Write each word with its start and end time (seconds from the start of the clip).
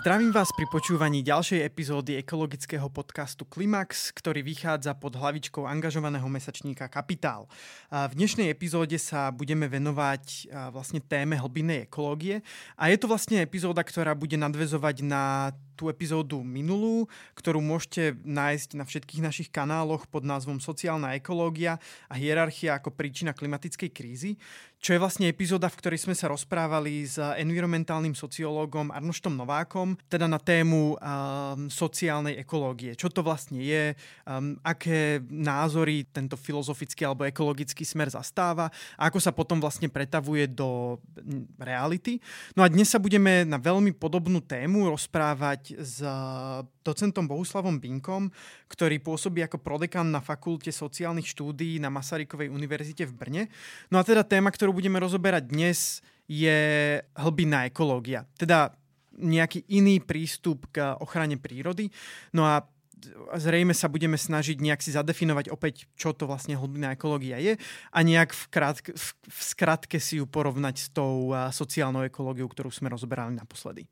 Zdravím 0.00 0.32
vás 0.32 0.48
pri 0.56 0.64
počúvaní 0.64 1.20
ďalšej 1.20 1.60
epizódy 1.60 2.16
ekologického 2.24 2.88
podcastu 2.88 3.44
Klimax, 3.44 4.16
ktorý 4.16 4.40
vychádza 4.40 4.96
pod 4.96 5.12
hlavičkou 5.12 5.68
angažovaného 5.68 6.24
mesačníka 6.24 6.88
Kapitál. 6.88 7.44
V 7.92 8.16
dnešnej 8.16 8.48
epizóde 8.48 8.96
sa 8.96 9.28
budeme 9.28 9.68
venovať 9.68 10.48
vlastne 10.72 11.04
téme 11.04 11.36
hlbinnej 11.36 11.84
ekológie 11.84 12.40
a 12.80 12.88
je 12.88 12.96
to 12.96 13.12
vlastne 13.12 13.44
epizóda, 13.44 13.84
ktorá 13.84 14.16
bude 14.16 14.40
nadvezovať 14.40 15.04
na 15.04 15.52
tú 15.76 15.92
epizódu 15.92 16.40
minulú, 16.40 17.04
ktorú 17.36 17.60
môžete 17.60 18.16
nájsť 18.24 18.80
na 18.80 18.88
všetkých 18.88 19.20
našich 19.20 19.48
kanáloch 19.52 20.08
pod 20.08 20.24
názvom 20.24 20.64
Sociálna 20.64 21.12
ekológia 21.12 21.76
a 22.08 22.16
hierarchia 22.16 22.80
ako 22.80 22.96
príčina 22.96 23.36
klimatickej 23.36 23.90
krízy 23.92 24.40
čo 24.80 24.96
je 24.96 25.02
vlastne 25.02 25.28
epizóda, 25.28 25.68
v 25.68 25.76
ktorej 25.76 26.08
sme 26.08 26.16
sa 26.16 26.32
rozprávali 26.32 27.04
s 27.04 27.20
environmentálnym 27.20 28.16
sociológom 28.16 28.88
Arnoštom 28.88 29.36
Novákom, 29.36 29.92
teda 30.08 30.24
na 30.24 30.40
tému 30.40 30.96
um, 30.96 31.68
sociálnej 31.68 32.40
ekológie. 32.40 32.96
Čo 32.96 33.12
to 33.12 33.20
vlastne 33.20 33.60
je, 33.60 33.92
um, 34.24 34.56
aké 34.64 35.20
názory 35.28 36.08
tento 36.08 36.40
filozofický 36.40 37.04
alebo 37.04 37.28
ekologický 37.28 37.84
smer 37.84 38.08
zastáva 38.08 38.72
a 38.96 39.12
ako 39.12 39.20
sa 39.20 39.36
potom 39.36 39.60
vlastne 39.60 39.92
pretavuje 39.92 40.48
do 40.48 40.96
reality. 41.60 42.16
No 42.56 42.64
a 42.64 42.72
dnes 42.72 42.88
sa 42.88 42.96
budeme 42.96 43.44
na 43.44 43.60
veľmi 43.60 43.92
podobnú 43.92 44.40
tému 44.40 44.88
rozprávať 44.88 45.76
s 45.76 46.00
docentom 46.80 47.28
Bohuslavom 47.28 47.76
Binkom, 47.76 48.32
ktorý 48.68 49.00
pôsobí 49.04 49.44
ako 49.44 49.60
prodekan 49.60 50.08
na 50.08 50.24
Fakulte 50.24 50.72
sociálnych 50.72 51.28
štúdií 51.28 51.76
na 51.76 51.92
Masarykovej 51.92 52.48
univerzite 52.48 53.04
v 53.04 53.16
Brne. 53.16 53.42
No 53.92 54.00
a 54.00 54.06
teda 54.06 54.24
téma, 54.24 54.48
ktorú 54.48 54.72
budeme 54.72 54.96
rozoberať 54.96 55.48
dnes, 55.48 56.00
je 56.30 56.58
hlbinná 57.18 57.66
ekológia. 57.66 58.24
Teda 58.38 58.72
nejaký 59.20 59.66
iný 59.68 60.00
prístup 60.00 60.70
k 60.72 60.96
ochrane 61.02 61.36
prírody. 61.36 61.92
No 62.32 62.46
a 62.46 62.64
zrejme 63.36 63.72
sa 63.72 63.88
budeme 63.88 64.16
snažiť 64.16 64.60
nejak 64.60 64.80
si 64.84 64.92
zadefinovať 64.92 65.48
opäť, 65.48 65.88
čo 65.96 66.12
to 66.12 66.28
vlastne 66.28 66.56
hlbinná 66.56 66.92
ekológia 66.92 67.40
je 67.40 67.56
a 67.90 67.98
nejak 68.04 68.30
v, 68.36 68.44
krátke, 68.52 68.90
v, 68.92 69.06
v 69.24 69.40
skratke 69.40 69.96
si 69.96 70.20
ju 70.20 70.28
porovnať 70.28 70.76
s 70.76 70.88
tou 70.92 71.32
sociálnou 71.32 72.04
ekológiou, 72.04 72.48
ktorú 72.48 72.68
sme 72.68 72.92
rozoberali 72.92 73.32
naposledy. 73.32 73.88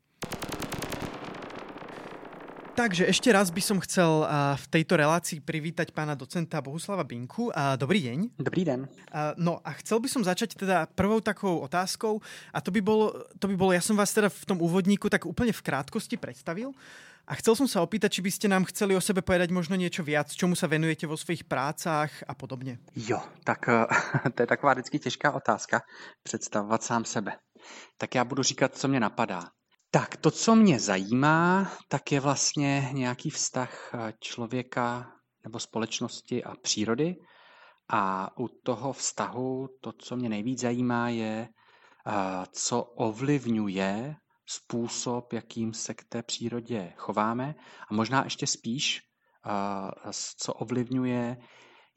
Takže 2.79 3.11
ešte 3.11 3.27
raz 3.35 3.51
by 3.51 3.59
som 3.59 3.75
chcel 3.83 4.23
v 4.55 4.65
tejto 4.71 4.95
relácii 4.95 5.43
privítať 5.43 5.91
pána 5.91 6.15
docenta 6.15 6.63
Bohuslava 6.63 7.03
Binku. 7.03 7.51
Dobrý 7.75 8.07
deň. 8.07 8.39
Dobrý 8.39 8.63
den. 8.63 8.87
No 9.35 9.59
a 9.67 9.75
chcel 9.83 9.99
by 9.99 10.07
som 10.07 10.23
začať 10.23 10.55
teda 10.55 10.87
prvou 10.95 11.19
takou 11.19 11.59
otázkou 11.59 12.23
a 12.55 12.63
to 12.63 12.71
by 12.71 12.79
bolo, 12.79 13.11
to 13.35 13.51
by 13.51 13.59
bolo 13.59 13.75
ja 13.75 13.83
som 13.83 13.99
vás 13.99 14.15
teda 14.15 14.31
v 14.31 14.43
tom 14.47 14.63
úvodníku 14.63 15.11
tak 15.11 15.27
úplne 15.27 15.51
v 15.51 15.59
krátkosti 15.59 16.15
predstavil. 16.15 16.71
A 17.27 17.35
chcel 17.35 17.59
som 17.59 17.67
sa 17.67 17.83
opýtať, 17.83 18.15
či 18.15 18.23
by 18.23 18.31
ste 18.31 18.47
nám 18.47 18.63
chceli 18.71 18.95
o 18.95 19.03
sebe 19.03 19.19
povedať 19.27 19.51
možno 19.51 19.75
niečo 19.75 19.99
viac, 19.99 20.31
čomu 20.31 20.55
sa 20.55 20.71
venujete 20.71 21.03
vo 21.03 21.19
svých 21.19 21.43
prácách 21.43 22.31
a 22.31 22.33
podobně. 22.33 22.79
Jo, 22.95 23.19
tak 23.43 23.59
to 24.35 24.39
je 24.39 24.47
taková 24.47 24.79
vždycky 24.79 24.99
těžká 24.99 25.35
otázka, 25.35 25.83
představovat 26.23 26.83
sám 26.83 27.03
sebe. 27.03 27.35
Tak 27.99 28.15
já 28.15 28.23
budu 28.23 28.43
říkat, 28.43 28.71
co 28.71 28.87
mě 28.87 28.99
napadá. 28.99 29.58
Tak 29.91 30.17
to, 30.17 30.31
co 30.31 30.55
mě 30.55 30.79
zajímá, 30.79 31.71
tak 31.87 32.11
je 32.11 32.19
vlastně 32.19 32.89
nějaký 32.91 33.29
vztah 33.29 33.93
eh, 33.93 34.13
člověka 34.19 35.11
nebo 35.43 35.59
společnosti 35.59 36.43
a 36.43 36.55
přírody. 36.55 37.15
A 37.89 38.29
u 38.39 38.47
toho 38.47 38.93
vztahu 38.93 39.67
to, 39.81 39.91
co 39.91 40.15
mě 40.15 40.29
nejvíc 40.29 40.59
zajímá, 40.59 41.09
je, 41.09 41.49
eh, 42.07 42.45
co 42.51 42.81
ovlivňuje 42.81 44.15
způsob, 44.45 45.33
jakým 45.33 45.73
se 45.73 45.93
k 45.93 46.03
té 46.03 46.23
přírodě 46.23 46.93
chováme 46.97 47.55
a 47.89 47.93
možná 47.93 48.23
ještě 48.23 48.47
spíš, 48.47 49.01
eh, 49.45 50.11
co 50.37 50.53
ovlivňuje 50.53 51.37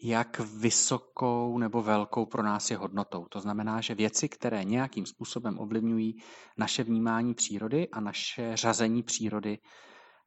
jak 0.03 0.39
vysokou 0.41 1.59
nebo 1.59 1.83
velkou 1.83 2.27
pro 2.27 2.43
nás 2.43 2.71
je 2.71 2.77
hodnotou. 2.77 3.27
To 3.31 3.41
znamená, 3.41 3.81
že 3.81 3.95
věci, 3.95 4.29
které 4.29 4.65
nějakým 4.65 5.07
způsobem 5.07 5.59
ovlivňují 5.59 6.17
naše 6.59 6.83
vnímání 6.85 7.35
přírody 7.35 7.89
a 7.89 8.01
naše 8.01 8.57
řazení 8.57 9.03
přírody 9.03 9.59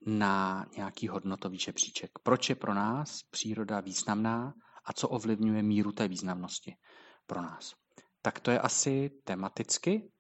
na 0.06 0.66
nějaký 0.78 1.08
hodnotový 1.08 1.60
žebříček. 1.60 2.12
Proč 2.24 2.50
je 2.50 2.56
pro 2.56 2.74
nás 2.74 3.24
příroda 3.32 3.80
významná 3.80 4.54
a 4.86 4.94
co 4.94 5.10
ovlivňuje 5.10 5.64
míru 5.64 5.92
té 5.92 6.08
významnosti 6.08 6.76
pro 7.28 7.42
nás. 7.42 7.74
Tak 8.22 8.40
to 8.40 8.52
je 8.52 8.60
asi 8.60 9.12
tematicky. 9.24 10.12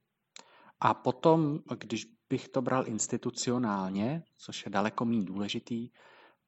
A 0.80 0.94
potom, 0.94 1.60
když 1.78 2.06
bych 2.30 2.48
to 2.48 2.62
bral 2.62 2.88
institucionálně, 2.88 4.24
což 4.38 4.66
je 4.66 4.70
daleko 4.72 5.06
méně 5.06 5.26
důležitý, 5.26 5.90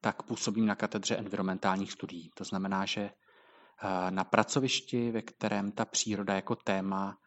tak 0.02 0.24
působím 0.24 0.66
na 0.66 0.76
katedře 0.76 1.16
environmentálních 1.16 1.92
studií. 1.92 2.32
To 2.36 2.44
znamená, 2.44 2.86
že 2.86 3.02
eh, 3.02 4.12
na 4.12 4.24
pracovišti, 4.24 5.12
ve 5.12 5.22
kterém 5.22 5.72
ta 5.72 5.86
příroda 5.86 6.36
jako 6.36 6.56
téma 6.56 7.18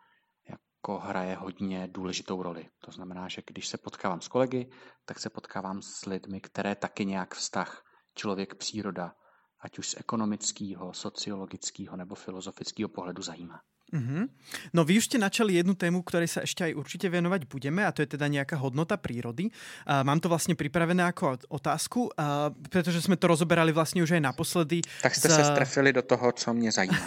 jako 0.48 0.98
hraje 0.98 1.36
hodně 1.36 1.88
důležitou 1.88 2.42
roli. 2.42 2.68
To 2.84 2.90
znamená, 2.90 3.28
že 3.28 3.42
když 3.46 3.68
se 3.68 3.78
potkávám 3.78 4.20
s 4.20 4.28
kolegy, 4.28 4.70
tak 5.04 5.18
se 5.18 5.30
potkávám 5.30 5.82
s 5.82 6.06
lidmi, 6.06 6.40
které 6.40 6.74
taky 6.74 7.04
nějak 7.06 7.34
vztah 7.34 7.82
člověk-příroda, 8.14 9.12
ať 9.60 9.78
už 9.78 9.88
z 9.88 9.96
ekonomického, 9.96 10.92
sociologického 10.92 11.96
nebo 11.96 12.14
filozofického 12.14 12.88
pohledu 12.88 13.22
zajímá. 13.22 13.60
Mm-hmm. 13.90 14.22
No 14.70 14.86
vy 14.86 15.02
už 15.02 15.10
ste 15.10 15.18
načali 15.18 15.58
jednu 15.58 15.74
tému, 15.74 16.06
ktorej 16.06 16.30
sa 16.30 16.40
ešte 16.46 16.62
aj 16.62 16.78
určite 16.78 17.10
venovať 17.10 17.50
budeme 17.50 17.82
a 17.82 17.90
to 17.90 18.06
je 18.06 18.14
teda 18.14 18.30
nejaká 18.30 18.54
hodnota 18.54 18.94
prírody. 18.94 19.50
Uh, 19.82 20.06
mám 20.06 20.22
to 20.22 20.30
vlastne 20.30 20.54
pripravené 20.54 21.02
ako 21.10 21.42
otázku, 21.50 22.14
uh, 22.14 22.54
pretože 22.70 23.02
sme 23.02 23.18
to 23.18 23.26
rozoberali 23.26 23.74
vlastne 23.74 24.02
už 24.06 24.14
aj 24.14 24.22
naposledy. 24.22 24.86
Tak 25.02 25.14
ste 25.18 25.26
z... 25.26 25.42
sa 25.42 25.44
strefili 25.50 25.90
do 25.90 26.02
toho, 26.02 26.32
co 26.32 26.54
mě 26.54 26.70
zajímá. 26.70 27.02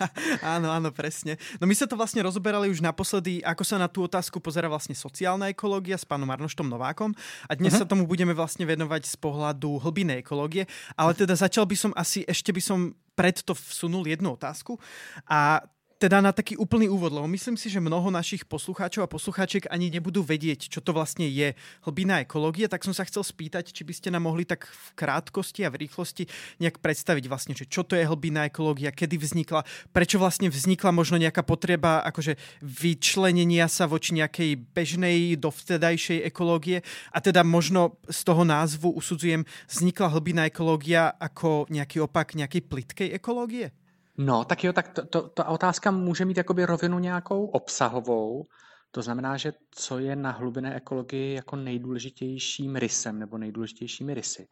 áno, 0.56 0.68
áno, 0.68 0.92
presne. 0.92 1.40
No 1.56 1.64
my 1.64 1.72
sa 1.72 1.88
to 1.88 1.96
vlastne 1.96 2.20
rozoberali 2.20 2.68
už 2.68 2.84
naposledy, 2.84 3.40
ako 3.40 3.64
sa 3.64 3.80
na 3.80 3.88
tú 3.88 4.04
otázku 4.04 4.36
pozera 4.40 4.68
vlastne 4.68 4.92
sociálna 4.92 5.48
ekológia 5.48 5.96
s 5.96 6.04
pánom 6.04 6.28
Arnoštom 6.28 6.68
Novákom 6.68 7.16
a 7.48 7.52
dnes 7.56 7.72
uh-huh. 7.72 7.88
sa 7.88 7.90
tomu 7.90 8.04
budeme 8.04 8.36
vlastne 8.36 8.68
venovať 8.68 9.08
z 9.08 9.16
pohľadu 9.16 9.80
hlbiny 9.80 10.20
ekológie, 10.20 10.68
ale 11.00 11.16
teda 11.16 11.32
začal 11.32 11.64
by 11.64 11.76
som 11.76 11.90
asi, 11.96 12.28
ešte 12.28 12.52
by 12.52 12.60
som 12.60 12.92
pred 13.16 13.40
to 13.40 13.56
vsunul 13.56 14.04
jednu 14.04 14.36
otázku 14.36 14.76
a 15.24 15.64
teda 15.96 16.20
na 16.20 16.28
taký 16.28 16.60
úplný 16.60 16.92
úvod, 16.92 17.08
lebo 17.08 17.24
myslím 17.24 17.56
si, 17.56 17.72
že 17.72 17.80
mnoho 17.80 18.12
našich 18.12 18.44
poslucháčov 18.44 19.08
a 19.08 19.08
poslucháčiek 19.08 19.64
ani 19.72 19.88
nebudú 19.88 20.20
vedieť, 20.20 20.68
čo 20.68 20.84
to 20.84 20.92
vlastne 20.92 21.24
je 21.24 21.56
hlbina 21.88 22.20
ekológie, 22.20 22.68
tak 22.68 22.84
som 22.84 22.92
sa 22.92 23.08
chcel 23.08 23.24
spýtať, 23.24 23.72
či 23.72 23.80
by 23.80 23.92
ste 23.96 24.12
nám 24.12 24.28
mohli 24.28 24.44
tak 24.44 24.68
v 24.68 24.88
krátkosti 24.92 25.64
a 25.64 25.72
v 25.72 25.88
rýchlosti 25.88 26.28
nejak 26.60 26.84
predstaviť 26.84 27.24
vlastne, 27.32 27.56
že 27.56 27.64
čo 27.64 27.80
to 27.80 27.96
je 27.96 28.04
hlbina 28.04 28.44
ekológia, 28.44 28.92
kedy 28.92 29.16
vznikla, 29.16 29.64
prečo 29.96 30.20
vlastne 30.20 30.52
vznikla 30.52 30.92
možno 30.92 31.16
nejaká 31.16 31.40
potreba 31.40 32.04
akože 32.04 32.36
vyčlenenia 32.60 33.64
sa 33.64 33.88
voči 33.88 34.12
nejakej 34.20 34.76
bežnej 34.76 35.40
dovtedajšej 35.40 36.28
ekológie 36.28 36.84
a 37.08 37.24
teda 37.24 37.40
možno 37.40 37.96
z 38.04 38.20
toho 38.20 38.44
názvu 38.44 38.92
usudzujem, 38.92 39.48
vznikla 39.64 40.12
hlbina 40.12 40.44
ekológia 40.44 41.08
ako 41.16 41.64
nejaký 41.72 42.04
opak 42.04 42.36
nejakej 42.36 42.62
plitkej 42.68 43.08
ekológie? 43.16 43.72
No, 44.18 44.44
tak 44.44 44.64
jo, 44.64 44.72
tak 44.72 44.88
to, 44.88 45.06
to, 45.06 45.28
ta 45.28 45.44
otázka 45.44 45.90
může 45.90 46.24
mít 46.24 46.36
jakoby 46.36 46.64
rovinu 46.64 46.98
nějakou 46.98 47.46
obsahovou, 47.46 48.44
to 48.90 49.02
znamená, 49.02 49.36
že 49.36 49.52
co 49.70 49.98
je 49.98 50.16
na 50.16 50.30
hlubinné 50.30 50.76
ekologii 50.76 51.34
jako 51.34 51.56
nejdůležitějším 51.56 52.76
rysem 52.76 53.18
nebo 53.18 53.38
nejdůležitějšími 53.38 54.14
rysy. 54.14 54.48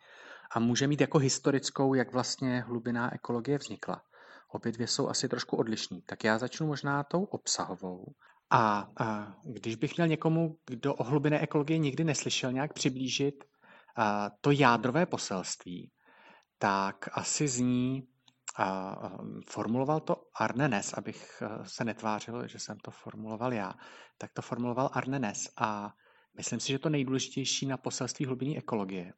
A 0.55 0.61
může 0.61 0.87
mít 0.87 1.01
jako 1.01 1.19
historickou, 1.19 1.95
jak 1.95 2.13
vlastně 2.13 2.61
hlubiná 2.61 3.15
ekologie 3.15 3.59
vznikla. 3.59 4.03
Obě 4.53 4.73
dvě 4.73 4.87
jsou 4.87 5.09
asi 5.09 5.29
trošku 5.29 5.57
odlišní. 5.57 6.03
Tak 6.03 6.25
já 6.25 6.39
začnu 6.39 6.67
možná 6.67 7.05
tou 7.05 7.25
obsahovou. 7.25 8.05
A, 8.51 8.89
a 9.01 9.37
když 9.45 9.77
bych 9.77 9.97
měl 9.97 10.09
někomu, 10.09 10.57
kdo 10.67 10.95
o 10.95 11.05
hlubiné 11.05 11.41
ekologii 11.41 11.79
nikdy 11.79 12.05
neslyšel, 12.05 12.53
nějak 12.53 12.73
přiblížit 12.73 13.45
a, 13.97 14.31
to 14.41 14.51
jádrové 14.51 15.07
poselství, 15.07 15.91
tak 16.59 17.09
asi 17.13 17.49
zní 17.49 18.03
a 18.59 18.97
formuloval 19.49 20.01
to 20.01 20.17
Arne 20.41 20.69
Ness, 20.69 20.93
abych 20.93 21.43
eh, 21.43 21.49
se 21.65 21.85
netvářil, 21.85 22.49
že 22.49 22.59
jsem 22.59 22.79
to 22.79 22.91
formuloval 22.91 23.53
já, 23.53 23.75
tak 24.19 24.33
to 24.33 24.43
formuloval 24.43 24.91
Arne 24.93 25.19
Ness 25.19 25.49
a 25.57 25.95
myslím 26.37 26.61
si, 26.61 26.73
že 26.73 26.79
to 26.79 26.89
nejdůležitější 26.89 27.67
na 27.67 27.77
poselství 27.77 28.27
hlubinní 28.27 28.59
ekologie. 28.59 29.13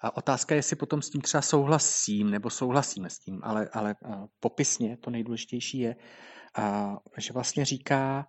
A 0.00 0.16
otázka 0.16 0.54
je, 0.54 0.58
jestli 0.58 0.76
potom 0.76 1.02
s 1.02 1.10
tím 1.10 1.20
třeba 1.20 1.42
souhlasím, 1.42 2.30
nebo 2.30 2.50
souhlasíme 2.50 3.10
s 3.10 3.18
tím, 3.18 3.40
ale, 3.42 3.68
ale 3.72 3.94
popisně 4.40 4.96
to 4.96 5.10
nejdůležitější 5.10 5.78
je, 5.78 5.96
že 7.16 7.32
vlastně 7.32 7.64
říká, 7.64 8.26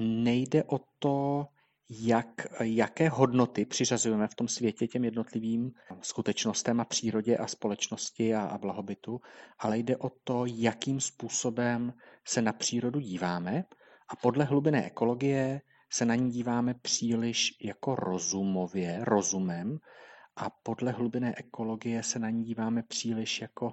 nejde 0.00 0.64
o 0.64 0.80
to, 0.98 1.46
jak, 1.90 2.46
jaké 2.60 3.08
hodnoty 3.08 3.64
přiřazujeme 3.64 4.28
v 4.28 4.34
tom 4.34 4.48
světě 4.48 4.86
těm 4.86 5.04
jednotlivým 5.04 5.72
skutečnostem 6.02 6.80
a 6.80 6.84
přírodě 6.84 7.36
a 7.36 7.46
společnosti 7.46 8.34
a, 8.34 8.42
a 8.42 8.58
blahobytu, 8.58 9.20
ale 9.58 9.78
jde 9.78 9.96
o 9.96 10.10
to, 10.24 10.44
jakým 10.46 11.00
způsobem 11.00 11.92
se 12.24 12.42
na 12.42 12.52
přírodu 12.52 13.00
díváme 13.00 13.64
a 14.08 14.16
podle 14.16 14.44
hlubiny 14.44 14.84
ekologie 14.84 15.60
se 15.90 16.04
na 16.04 16.14
ní 16.14 16.30
díváme 16.30 16.74
příliš 16.74 17.52
jako 17.62 17.94
rozumově, 17.94 18.98
rozumem 19.02 19.78
a 20.36 20.50
podle 20.50 20.92
hlubiny 20.92 21.34
ekologie 21.36 22.02
se 22.02 22.18
na 22.18 22.30
ní 22.30 22.44
díváme 22.44 22.82
příliš 22.82 23.40
jako 23.40 23.72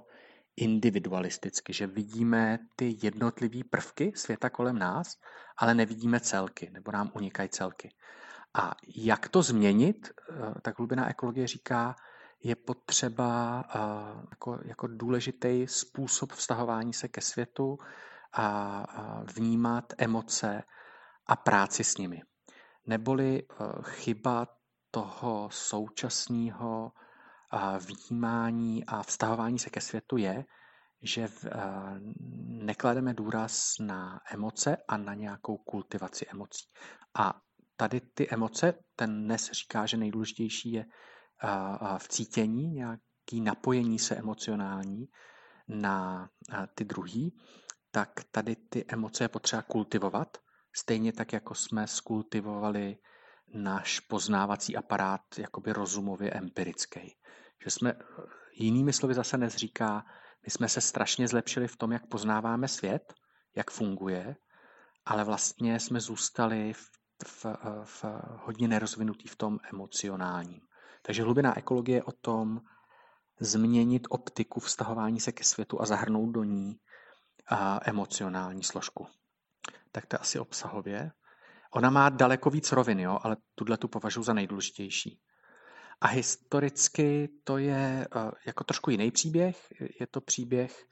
individualisticky, 0.56 1.72
že 1.72 1.86
vidíme 1.86 2.58
ty 2.76 2.96
jednotlivé 3.02 3.64
prvky 3.70 4.12
světa 4.16 4.50
kolem 4.50 4.78
nás, 4.78 5.16
ale 5.56 5.74
nevidíme 5.74 6.20
celky, 6.20 6.70
nebo 6.72 6.92
nám 6.92 7.10
unikají 7.14 7.48
celky. 7.48 7.94
A 8.54 8.74
jak 8.96 9.28
to 9.28 9.42
změnit, 9.42 10.10
eh, 10.10 10.60
tak 10.62 10.78
hlubina 10.78 11.10
ekologie 11.10 11.46
říká, 11.46 11.96
je 12.42 12.56
potřeba 12.56 13.64
eh, 13.74 13.78
jako, 14.30 14.58
jako 14.64 14.86
důležitý 14.86 15.66
způsob 15.66 16.32
vztahování 16.32 16.92
se 16.92 17.08
ke 17.08 17.20
světu 17.20 17.78
a 18.32 18.84
vnímat 19.36 19.92
emoce 19.98 20.62
a 21.26 21.36
práci 21.36 21.84
s 21.84 21.96
nimi. 21.96 22.22
Neboli 22.86 23.42
eh, 23.42 23.64
chyba 23.82 24.46
toho 24.90 25.48
současného 25.52 26.92
vnímání 27.78 28.84
a 28.84 29.02
vztahování 29.02 29.58
se 29.58 29.70
ke 29.70 29.80
světu 29.80 30.16
je, 30.16 30.44
že 31.02 31.28
neklademe 32.46 33.14
důraz 33.14 33.72
na 33.80 34.20
emoce 34.30 34.76
a 34.88 34.96
na 34.96 35.14
nějakou 35.14 35.56
kultivaci 35.56 36.26
emocí. 36.28 36.66
A 37.18 37.40
tady 37.76 38.00
ty 38.00 38.28
emoce, 38.30 38.74
ten 38.96 39.24
dnes 39.24 39.50
říká, 39.50 39.86
že 39.86 39.96
nejdůležitější 39.96 40.72
je 40.72 40.84
v 41.98 42.08
cítění, 42.08 42.70
nějaký 42.70 43.40
napojení 43.40 43.98
se 43.98 44.16
emocionální 44.16 45.06
na 45.68 46.28
ty 46.74 46.84
druhý, 46.84 47.36
tak 47.90 48.10
tady 48.30 48.56
ty 48.56 48.84
emoce 48.88 49.24
je 49.24 49.28
potřeba 49.28 49.62
kultivovat, 49.62 50.38
stejně 50.76 51.12
tak, 51.12 51.32
jako 51.32 51.54
jsme 51.54 51.86
skultivovali 51.86 52.96
náš 53.54 54.00
poznávací 54.00 54.76
aparát 54.76 55.20
jakoby 55.38 55.72
rozumově 55.72 56.30
empirický. 56.30 57.16
Že 57.64 57.70
jsme, 57.70 57.94
jinými 58.52 58.92
slovy 58.92 59.14
zase 59.14 59.38
nezříká, 59.38 60.04
my 60.44 60.50
jsme 60.50 60.68
se 60.68 60.80
strašně 60.80 61.28
zlepšili 61.28 61.68
v 61.68 61.76
tom, 61.76 61.92
jak 61.92 62.06
poznáváme 62.06 62.68
svět, 62.68 63.14
jak 63.56 63.70
funguje, 63.70 64.36
ale 65.04 65.24
vlastně 65.24 65.80
jsme 65.80 66.00
zůstali 66.00 66.72
v, 66.72 66.90
v, 67.26 67.46
v 67.84 68.04
hodně 68.44 68.68
nerozvinutý 68.68 69.28
v 69.28 69.36
tom 69.36 69.58
emocionálním. 69.72 70.60
Takže 71.02 71.22
hlubina 71.22 71.58
ekologie 71.58 71.98
je 71.98 72.04
o 72.04 72.12
tom 72.12 72.60
změnit 73.40 74.06
optiku 74.10 74.60
vztahování 74.60 75.20
se 75.20 75.32
ke 75.32 75.44
světu 75.44 75.82
a 75.82 75.86
zahrnout 75.86 76.30
do 76.30 76.44
ní 76.44 76.76
a 77.46 77.80
emocionální 77.84 78.62
složku. 78.62 79.06
Tak 79.92 80.06
to 80.06 80.20
asi 80.20 80.38
obsahově. 80.38 81.12
Ona 81.74 81.90
má 81.90 82.08
daleko 82.08 82.50
víc 82.50 82.72
rovin, 82.72 83.00
jo, 83.00 83.18
ale 83.22 83.36
tuhle 83.54 83.76
tu 83.76 83.88
považuji 83.88 84.22
za 84.22 84.32
nejdůležitější. 84.32 85.20
A 86.02 86.08
historicky 86.08 87.28
to 87.44 87.58
je 87.58 88.06
eh, 88.16 88.30
jako 88.46 88.64
trošku 88.64 88.90
jiný 88.90 89.10
příběh. 89.10 89.72
Je 90.00 90.06
to 90.06 90.20
příběh 90.20 90.84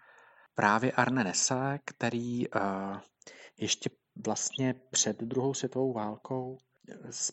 právě 0.55 0.93
Arne 0.93 1.25
Nessa, 1.25 1.79
který 1.85 2.47
eh, 2.47 2.61
ještě 3.59 3.91
vlastně 4.27 4.75
před 4.91 5.21
druhou 5.23 5.55
světovou 5.55 5.93
válkou 5.93 6.59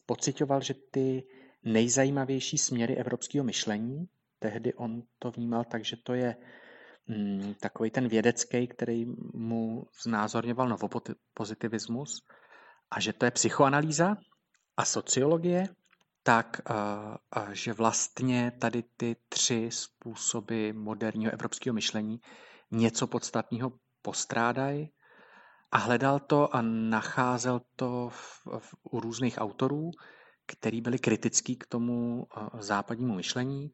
pocitoval, 0.05 0.61
že 0.61 0.73
ty 0.91 1.23
nejzajímavější 1.63 2.57
směry 2.57 2.95
evropského 2.95 3.43
myšlení, 3.45 4.07
tehdy 4.39 4.73
on 4.73 5.03
to 5.19 5.31
vnímal 5.31 5.63
tak, 5.63 5.85
že 5.85 5.97
to 6.03 6.13
je 6.13 6.35
mm, 7.07 7.53
takový 7.59 7.91
ten 7.91 8.07
vědecký, 8.07 8.67
který 8.67 9.05
mu 9.33 9.87
znázorňoval 10.03 10.69
novopozitivismus 10.69 12.21
a 12.91 12.99
že 12.99 13.13
to 13.13 13.25
je 13.25 13.31
psychoanalýza 13.31 14.17
a 14.77 14.85
sociologie 14.85 15.63
tak 16.27 16.61
že 17.51 17.73
vlastně 17.73 18.51
tady 18.59 18.83
ty 18.97 19.15
tři 19.29 19.69
způsoby 19.71 20.71
moderního 20.71 21.33
evropského 21.33 21.73
myšlení 21.73 22.21
něco 22.71 23.07
podstatného 23.07 23.71
postrádají 24.01 24.91
a 25.71 25.77
hledal 25.77 26.19
to 26.19 26.55
a 26.55 26.61
nacházel 26.61 27.61
to 27.75 28.09
v, 28.09 28.41
v, 28.59 28.75
u 28.91 28.99
různých 28.99 29.37
autorů, 29.37 29.91
který 30.47 30.81
byli 30.81 30.99
kritický 30.99 31.55
k 31.55 31.65
tomu 31.65 32.27
západnímu 32.59 33.15
myšlení. 33.15 33.71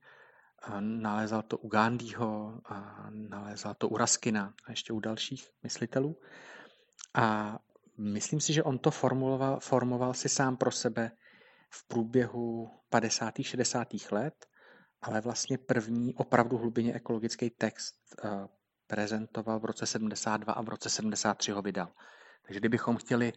Nalézal 0.79 1.41
to 1.41 1.57
u 1.57 1.67
Gandhiho, 1.67 2.61
nalézal 3.09 3.73
to 3.73 3.89
u 3.89 3.97
Raskina 3.97 4.53
a 4.65 4.71
ještě 4.71 4.94
u 4.94 5.00
dalších 5.00 5.50
myslitelů. 5.63 6.17
A 7.13 7.57
myslím 7.97 8.41
si, 8.41 8.53
že 8.53 8.63
on 8.63 8.79
to 8.79 8.91
formuloval, 8.91 9.59
formoval 9.59 10.13
si 10.13 10.29
sám 10.29 10.57
pro 10.57 10.71
sebe 10.71 11.11
v 11.73 11.87
průběhu 11.87 12.69
50. 12.89 13.33
60. 13.41 13.87
let, 14.11 14.45
ale 15.01 15.21
vlastně 15.21 15.57
první 15.57 16.15
opravdu 16.15 16.57
hlubinně 16.57 16.93
ekologický 16.93 17.49
text 17.49 17.95
eh, 18.25 18.29
prezentoval 18.87 19.59
v 19.59 19.65
roce 19.65 19.85
72 19.85 20.53
a 20.53 20.61
v 20.61 20.69
roce 20.69 20.89
73 20.89 21.51
ho 21.51 21.61
vydal. 21.61 21.93
Takže 22.45 22.59
kdybychom 22.59 22.97
chtěli 22.97 23.33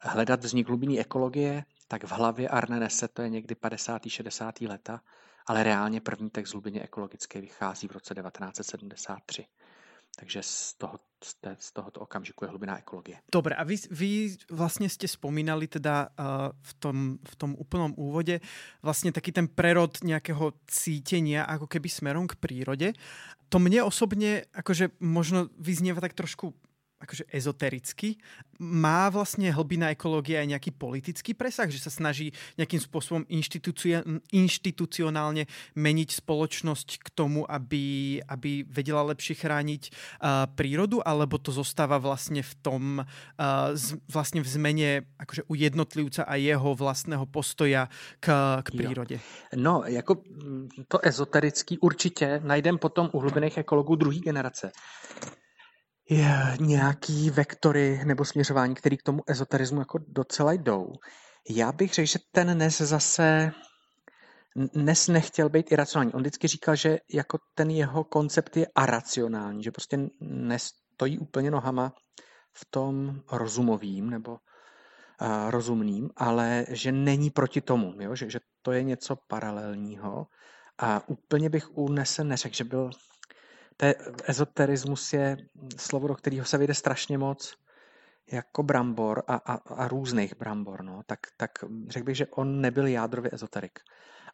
hledat 0.00 0.44
vznik 0.44 0.68
hlubinní 0.68 1.00
ekologie, 1.00 1.64
tak 1.88 2.04
v 2.04 2.12
hlavě 2.12 2.48
Arne 2.48 2.80
Nesse 2.80 3.08
to 3.08 3.22
je 3.22 3.28
někdy 3.28 3.54
50. 3.54 4.02
60. 4.08 4.60
leta, 4.60 5.00
ale 5.46 5.62
reálně 5.62 6.00
první 6.00 6.30
text 6.30 6.52
hlubinně 6.52 6.82
ekologické 6.82 7.40
vychází 7.40 7.88
v 7.88 7.92
roce 7.92 8.14
1973. 8.14 9.46
Takže 10.18 10.42
z, 10.42 10.82
toho, 10.82 10.98
z 11.62 11.68
tohoto 11.70 12.02
okamžiku 12.02 12.42
je 12.42 12.50
hlubina 12.50 12.74
ekologie. 12.82 13.22
Dobre, 13.30 13.54
a 13.54 13.62
vy, 13.62 13.78
vy 13.86 14.34
vlastne 14.50 14.90
ste 14.90 15.06
spomínali 15.06 15.70
teda 15.70 16.10
uh, 16.10 16.50
v, 16.50 16.72
tom, 16.82 16.96
v 17.22 17.34
tom 17.38 17.54
úplnom 17.54 17.94
úvode 17.94 18.42
vlastne 18.82 19.14
taký 19.14 19.30
ten 19.30 19.46
prerod 19.46 19.94
nejakého 20.02 20.58
cítenia 20.66 21.46
ako 21.46 21.70
keby 21.70 21.86
smerom 21.86 22.26
k 22.26 22.34
prírode. 22.34 22.88
To 23.48 23.62
mne 23.62 23.86
osobne 23.86 24.50
akože 24.50 24.98
možno 24.98 25.54
vyznieva 25.54 26.02
tak 26.02 26.18
trošku 26.18 26.50
akože 26.98 27.30
ezotericky. 27.30 28.18
Má 28.58 29.06
vlastne 29.08 29.54
hlbina 29.54 29.94
ekológie 29.94 30.34
aj 30.34 30.58
nejaký 30.58 30.70
politický 30.74 31.30
presah, 31.30 31.70
že 31.70 31.78
sa 31.78 31.94
snaží 31.94 32.34
nejakým 32.58 32.82
spôsobom 32.82 33.22
inštitucionálne 34.34 35.46
meniť 35.78 36.08
spoločnosť 36.10 36.88
k 36.98 37.08
tomu, 37.14 37.46
aby, 37.46 38.18
aby 38.26 38.66
vedela 38.66 39.06
lepšie 39.14 39.38
chrániť 39.38 39.82
uh, 39.88 40.50
prírodu, 40.58 40.98
alebo 41.06 41.38
to 41.38 41.54
zostáva 41.54 42.02
vlastne 42.02 42.42
v 42.42 42.52
tom, 42.58 42.82
uh, 43.06 43.74
z, 43.78 43.94
vlastne 44.10 44.42
v 44.42 44.48
zmene 44.50 44.90
akože 45.22 45.46
u 45.46 45.54
jednotlivca 45.54 46.26
a 46.26 46.34
jeho 46.34 46.74
vlastného 46.74 47.30
postoja 47.30 47.86
k, 48.18 48.26
k 48.66 48.68
prírode? 48.74 49.16
No, 49.54 49.86
jako 49.86 50.22
to 50.88 50.98
ezoterický 51.06 51.78
určitě 51.78 52.40
najdem 52.42 52.78
potom 52.78 53.10
u 53.12 53.18
hlubinných 53.18 53.58
ekologů 53.58 53.96
druhé 53.96 54.18
generace 54.18 54.70
nějaký 56.60 57.30
vektory 57.30 58.00
nebo 58.04 58.24
směřování, 58.24 58.74
které 58.74 58.96
k 58.96 59.02
tomu 59.02 59.22
ezoterismu 59.26 59.78
jako 59.78 59.98
docela 60.08 60.52
jdou. 60.52 60.92
Já 61.50 61.72
bych 61.72 61.94
řekl, 61.94 62.06
že 62.06 62.18
ten 62.32 62.58
Nes 62.58 62.78
zase 62.78 63.52
Nes 64.74 65.08
nechtěl 65.08 65.48
být 65.48 65.72
iracionální. 65.72 66.12
On 66.12 66.20
vždycky 66.20 66.48
říkal, 66.48 66.76
že 66.76 66.98
jako 67.12 67.38
ten 67.54 67.70
jeho 67.70 68.04
koncept 68.04 68.56
je 68.56 68.66
aracionální, 68.74 69.62
že 69.62 69.70
prostě 69.70 69.98
nestojí 70.20 71.18
úplně 71.18 71.50
nohama 71.50 71.92
v 72.52 72.66
tom 72.70 73.20
rozumovým 73.32 74.10
nebo 74.10 74.32
uh, 74.32 75.50
rozumným, 75.50 76.10
ale 76.16 76.66
že 76.68 76.92
není 76.92 77.30
proti 77.30 77.60
tomu, 77.60 77.94
jo? 78.00 78.14
Že, 78.14 78.30
že 78.30 78.40
to 78.62 78.72
je 78.72 78.82
něco 78.82 79.16
paralelního. 79.16 80.26
A 80.78 81.08
úplně 81.08 81.50
bych 81.50 81.76
u 81.76 81.88
Nese 81.88 82.24
neřekl, 82.24 82.56
že 82.56 82.64
byl 82.64 82.90
te, 83.78 83.94
ezoterismus 84.24 85.12
je 85.12 85.36
slovo, 85.76 86.08
do 86.08 86.14
kterého 86.14 86.44
se 86.44 86.58
vyjde 86.58 86.74
strašně 86.74 87.18
moc 87.18 87.54
jako 88.32 88.62
brambor 88.62 89.22
a, 89.26 89.34
a, 89.34 89.54
a 89.54 89.88
různých 89.88 90.36
brambor, 90.36 90.82
no, 90.82 91.02
tak, 91.06 91.18
tak 91.36 91.50
řekl 91.88 92.04
bych, 92.04 92.16
že 92.16 92.26
on 92.26 92.60
nebyl 92.60 92.86
jádrově 92.86 93.30
ezoterik. 93.34 93.78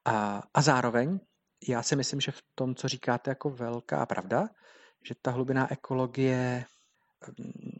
A, 0.05 0.43
a 0.55 0.63
zároveň 0.63 1.21
já 1.69 1.83
si 1.83 1.97
myslím, 1.97 2.21
že 2.21 2.33
v 2.33 2.43
tom, 2.55 2.75
co 2.75 2.89
říkáte, 2.89 3.31
jako 3.31 3.51
velká 3.51 4.07
pravda, 4.07 4.49
že 5.09 5.15
ta 5.23 5.31
hlubiná 5.31 5.73
ekologie, 5.73 6.65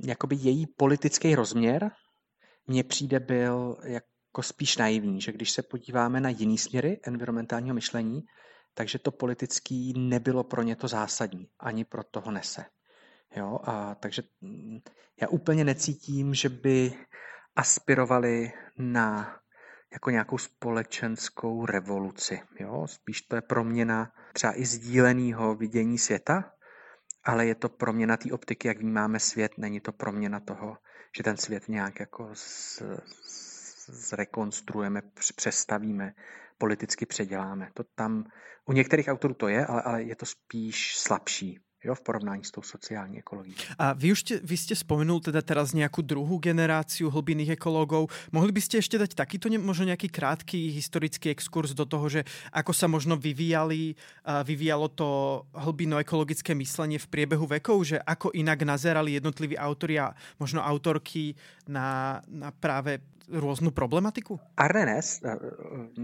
jakoby 0.05 0.37
její 0.37 0.67
politický 0.67 1.35
rozměr, 1.35 1.91
mně 2.67 2.85
přijde 2.85 3.21
byl 3.21 3.77
jako 3.85 4.43
spíš 4.43 4.77
naivní, 4.77 5.21
že 5.21 5.33
když 5.33 5.51
se 5.51 5.63
podíváme 5.63 6.21
na 6.21 6.29
jiný 6.29 6.59
směry 6.59 7.01
environmentálního 7.07 7.75
myšlení, 7.75 8.23
takže 8.75 8.99
to 8.99 9.11
politický 9.11 9.93
nebylo 9.97 10.45
pro 10.45 10.63
ně 10.63 10.77
to 10.77 10.89
zásadní, 10.89 11.49
ani 11.61 11.85
pro 11.85 12.05
toho 12.05 12.31
nese. 12.31 12.65
Jo, 13.37 13.59
a 13.65 13.95
takže 13.95 14.23
mm, 14.41 14.79
já 15.21 15.29
úplně 15.29 15.65
necítím, 15.65 16.35
že 16.35 16.49
by 16.49 16.93
aspirovali 17.57 18.53
na 18.79 19.37
jako 19.93 20.11
nějakou 20.11 20.39
společenskou 20.39 21.67
revoluci. 21.67 22.41
Jo? 22.61 22.87
Spíš 22.87 23.23
to 23.23 23.37
je 23.37 23.43
proměna 23.43 24.13
třeba 24.33 24.59
i 24.59 24.65
sdíleného 24.65 25.55
vidění 25.55 25.99
světa, 25.99 26.53
ale 27.25 27.47
je 27.47 27.55
to 27.55 27.69
proměna 27.69 28.17
té 28.17 28.33
optiky, 28.33 28.69
jak 28.69 28.79
vnímáme 28.79 29.21
svět, 29.21 29.53
není 29.59 29.81
to 29.81 29.93
proměna 29.93 30.41
toho, 30.41 30.79
že 31.17 31.23
ten 31.23 31.37
svět 31.37 31.69
nějak 31.69 32.01
jako 32.01 32.31
z, 32.33 32.83
zrekonstruujeme, 33.89 35.03
přestavíme, 35.37 36.15
politicky 36.59 37.07
předěláme. 37.07 37.71
To 37.75 37.85
tam, 37.95 38.25
u 38.65 38.73
některých 38.73 39.09
autorů 39.09 39.35
to 39.35 39.49
je, 39.49 39.67
ale, 39.67 39.83
ale 39.83 40.03
je 40.03 40.17
to 40.17 40.27
spíš 40.27 40.99
slabší 40.99 41.61
jo, 41.85 41.95
v 41.95 42.01
porovnání 42.01 42.45
s 42.45 42.51
tou 42.51 42.63
sociální 42.63 43.19
ekologií. 43.19 43.55
A 43.79 43.93
vy 43.93 44.13
už 44.13 44.21
ste, 44.21 44.35
vy 44.41 44.57
ste 44.57 44.75
spomenul 44.75 45.21
teda 45.21 45.45
teraz 45.45 45.77
nejakú 45.77 46.01
druhú 46.01 46.41
generáciu 46.41 47.13
hlbinných 47.13 47.61
ekológov. 47.61 48.09
Mohli 48.33 48.53
by 48.57 48.61
ste 48.65 48.81
ešte 48.81 48.97
dať 48.97 49.13
takýto 49.15 49.53
možno 49.61 49.93
nejaký 49.93 50.09
krátky 50.09 50.73
historický 50.73 51.31
exkurs 51.31 51.77
do 51.77 51.85
toho, 51.85 52.09
že 52.09 52.21
ako 52.51 52.73
sa 52.73 52.89
možno 52.89 53.21
vyvíjali, 53.21 53.95
vyvíjalo 54.25 54.89
to 54.89 55.09
hlbino-ekologické 55.53 56.57
myslenie 56.57 56.97
v 56.97 57.11
priebehu 57.11 57.45
vekov, 57.45 57.85
že 57.85 57.97
ako 58.01 58.33
inak 58.33 58.65
nazerali 58.65 59.21
jednotliví 59.21 59.61
autory 59.61 60.01
a 60.01 60.17
možno 60.41 60.65
autorky 60.65 61.37
na, 61.69 62.21
na 62.29 62.51
práve 62.51 63.05
různou 63.29 63.71
problematiku? 63.71 64.41
Arnenes 64.57 65.21
eh, 65.25 65.37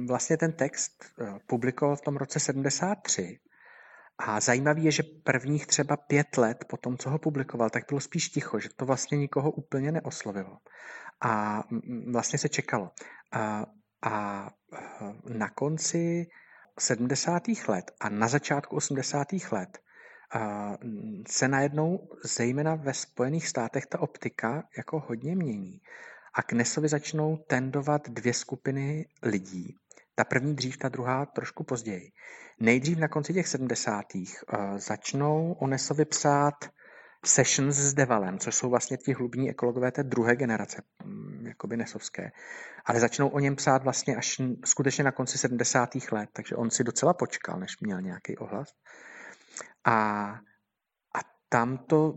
vlastně 0.07 0.37
ten 0.37 0.53
text 0.53 1.05
eh, 1.21 1.39
publikoval 1.47 1.97
v 1.97 2.01
tom 2.01 2.17
roce 2.17 2.41
73 2.41 3.39
a 4.23 4.41
zajímavé 4.41 4.81
je, 4.81 4.91
že 4.91 5.03
prvních 5.03 5.67
třeba 5.67 5.97
pět 5.97 6.37
let 6.37 6.65
po 6.69 6.77
tom, 6.77 6.99
co 6.99 7.11
ho 7.11 7.19
publikoval, 7.19 7.71
tak 7.71 7.85
bylo 7.89 8.01
spíš 8.01 8.29
ticho, 8.29 8.59
že 8.59 8.69
to 8.77 8.87
vlastně 8.87 9.19
nikoho 9.19 9.51
úplně 9.51 9.93
neoslovilo. 9.93 10.59
A 11.21 11.63
vlastně 12.13 12.39
se 12.39 12.49
čekalo. 12.49 12.91
A, 13.33 13.67
a 14.03 14.47
na 15.29 15.49
konci 15.49 16.27
70. 16.79 17.43
let 17.69 17.91
a 18.01 18.09
na 18.09 18.29
začátku 18.29 18.77
80. 18.77 19.29
let 19.53 19.79
se 21.29 21.49
najednou, 21.49 22.09
zejména 22.25 22.75
ve 22.75 22.95
Spojených 22.95 23.49
státech, 23.49 23.87
ta 23.87 24.01
optika 24.01 24.63
jako 24.77 25.01
hodně 25.01 25.37
mění. 25.37 25.81
A 26.35 26.43
k 26.43 26.53
Nesovi 26.53 26.89
začnou 26.89 27.37
tendovat 27.37 28.09
dvě 28.09 28.35
skupiny 28.35 29.07
lidí. 29.23 29.75
Ta 30.21 30.25
první 30.25 30.55
dřív, 30.55 30.77
ta 30.77 30.89
druhá 30.89 31.27
trošku 31.27 31.65
později. 31.65 32.13
Nejdřív 32.59 32.99
na 32.99 33.09
konci 33.09 33.35
těch 33.35 33.49
70. 33.49 34.05
Uh, 34.15 34.79
začnou 34.79 35.53
Onesovi 35.53 36.05
psát 36.05 36.55
sessions 37.25 37.77
s 37.77 37.95
Devalem, 37.95 38.39
což 38.39 38.55
jsou 38.55 38.71
vlastně 38.71 38.97
ti 38.97 39.13
hlubní 39.13 39.51
ekologové 39.51 39.93
té 39.93 40.03
druhé 40.03 40.37
generace, 40.37 40.83
mm, 41.05 41.47
jakoby 41.47 41.77
nesovské. 41.77 42.31
Ale 42.85 43.01
začnou 43.01 43.29
o 43.29 43.39
něm 43.39 43.57
psát 43.57 43.83
vlastně 43.83 44.17
až 44.17 44.41
skutečně 44.65 45.05
na 45.05 45.13
konci 45.13 45.39
70. 45.39 46.13
let, 46.13 46.31
takže 46.33 46.57
on 46.57 46.71
si 46.71 46.85
docela 46.85 47.15
počkal, 47.15 47.61
než 47.61 47.81
měl 47.81 48.01
nějaký 48.01 48.37
ohlas. 48.37 48.69
A, 49.85 50.25
a 51.15 51.21
tam 51.49 51.79
to 51.79 52.15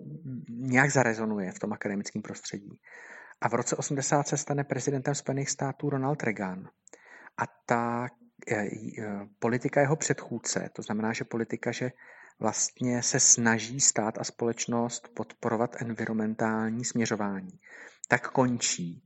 nějak 0.49 0.91
zarezonuje 0.91 1.51
v 1.51 1.59
tom 1.59 1.73
akademickém 1.73 2.21
prostředí. 2.21 2.79
A 3.41 3.49
v 3.49 3.53
roce 3.53 3.75
80 3.75 4.27
se 4.27 4.37
stane 4.37 4.63
prezidentem 4.63 5.15
Spojených 5.15 5.49
států 5.49 5.89
Ronald 5.89 6.23
Reagan. 6.23 6.69
A 7.37 7.43
ta 7.65 8.07
Eh, 8.47 8.67
eh, 8.99 9.27
politika 9.39 9.81
jeho 9.81 9.95
předchůdce, 9.95 10.69
to 10.73 10.81
znamená, 10.81 11.13
že 11.13 11.23
politika, 11.23 11.71
že 11.71 11.91
vlastně 12.39 13.03
se 13.03 13.19
snaží 13.19 13.79
stát 13.79 14.17
a 14.17 14.23
společnost 14.23 15.07
podporovat 15.15 15.81
environmentální 15.81 16.85
směřování, 16.85 17.59
tak 18.07 18.31
končí. 18.31 19.03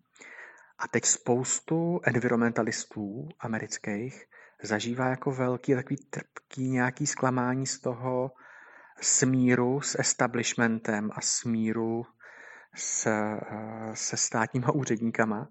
A 0.80 0.88
teď 0.88 1.06
spoustu 1.06 2.00
environmentalistů 2.04 3.30
amerických 3.40 4.26
zažívá 4.64 5.08
jako 5.08 5.32
velký 5.32 5.76
takový 5.76 5.98
trpký 6.10 6.70
nějaký 6.70 7.08
zklamání 7.08 7.68
z 7.68 7.80
toho 7.80 8.32
smíru 9.02 9.82
s 9.82 10.00
establishmentem 10.00 11.10
a 11.14 11.22
smíru 11.22 12.06
s, 12.76 13.08
eh, 13.08 13.40
se 13.94 14.18
státníma 14.18 14.72
úředníkama, 14.74 15.50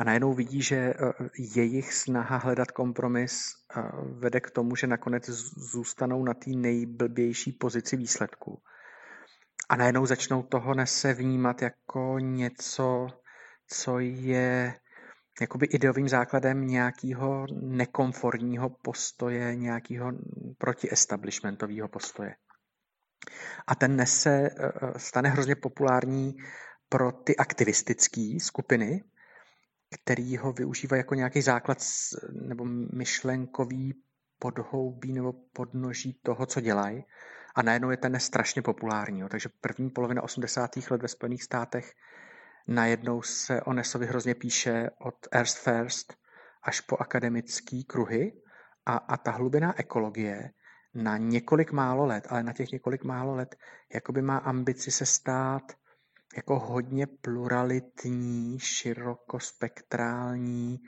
a 0.00 0.04
najednou 0.04 0.34
vidí, 0.34 0.62
že 0.62 0.76
eh, 0.76 0.94
jejich 1.38 1.92
snaha 1.94 2.36
hledat 2.36 2.70
kompromis 2.70 3.52
eh, 3.76 3.82
vede 4.18 4.40
k 4.40 4.50
tomu, 4.50 4.76
že 4.76 4.86
nakonec 4.86 5.28
zůstanou 5.72 6.24
na 6.24 6.34
té 6.34 6.50
nejblbější 6.50 7.52
pozici 7.52 7.96
výsledku. 7.96 8.62
A 9.68 9.76
najednou 9.76 10.06
začnou 10.06 10.42
toho 10.42 10.74
nese 10.74 11.14
vnímat 11.14 11.62
jako 11.62 12.18
něco, 12.18 13.06
co 13.66 13.98
je 13.98 14.74
jakoby 15.40 15.66
ideovým 15.66 16.08
základem 16.08 16.66
nějakého 16.66 17.46
nekomfortního 17.60 18.70
postoje, 18.70 19.56
nějakého 19.56 20.12
protiestablishmentového 20.58 21.88
postoje. 21.88 22.34
A 23.66 23.74
ten 23.74 23.96
nese, 23.96 24.50
eh, 24.50 24.98
stane 24.98 25.28
hrozně 25.28 25.56
populární 25.56 26.36
pro 26.88 27.12
ty 27.12 27.36
aktivistické 27.36 28.36
skupiny, 28.40 29.04
který 29.94 30.36
ho 30.36 30.52
využívá 30.52 30.96
jako 30.96 31.14
nějaký 31.14 31.42
základ 31.42 31.78
nebo 32.32 32.64
myšlenkový 32.92 33.94
podhoubí 34.38 35.12
nebo 35.12 35.32
podnoží 35.52 36.20
toho, 36.22 36.46
co 36.46 36.60
dělají. 36.60 37.04
A 37.54 37.62
najednou 37.62 37.90
je 37.90 37.96
ten 37.96 38.20
strašně 38.20 38.62
populární. 38.62 39.20
Jo. 39.20 39.28
Takže 39.28 39.48
první 39.60 39.90
polovina 39.90 40.22
80. 40.22 40.70
let 40.90 41.02
ve 41.02 41.08
Spojených 41.08 41.42
státech 41.42 41.92
najednou 42.68 43.22
se 43.22 43.62
o 43.62 43.72
Nesovi 43.72 44.06
hrozně 44.06 44.34
píše 44.34 44.90
od 44.98 45.14
Earth 45.32 45.58
First 45.58 46.14
až 46.62 46.80
po 46.80 46.96
akademický 46.96 47.84
kruhy 47.84 48.32
a, 48.86 48.96
a 48.96 49.16
ta 49.16 49.30
hlubiná 49.30 49.78
ekologie 49.78 50.50
na 50.94 51.16
několik 51.16 51.72
málo 51.72 52.06
let, 52.06 52.26
ale 52.30 52.42
na 52.42 52.52
těch 52.52 52.72
několik 52.72 53.04
málo 53.04 53.34
let 53.34 53.56
jakoby 53.94 54.22
má 54.22 54.36
ambici 54.36 54.90
se 54.90 55.06
stát 55.06 55.72
jako 56.36 56.58
hodně 56.58 57.06
pluralitní, 57.06 58.58
širokospektrální 58.58 60.80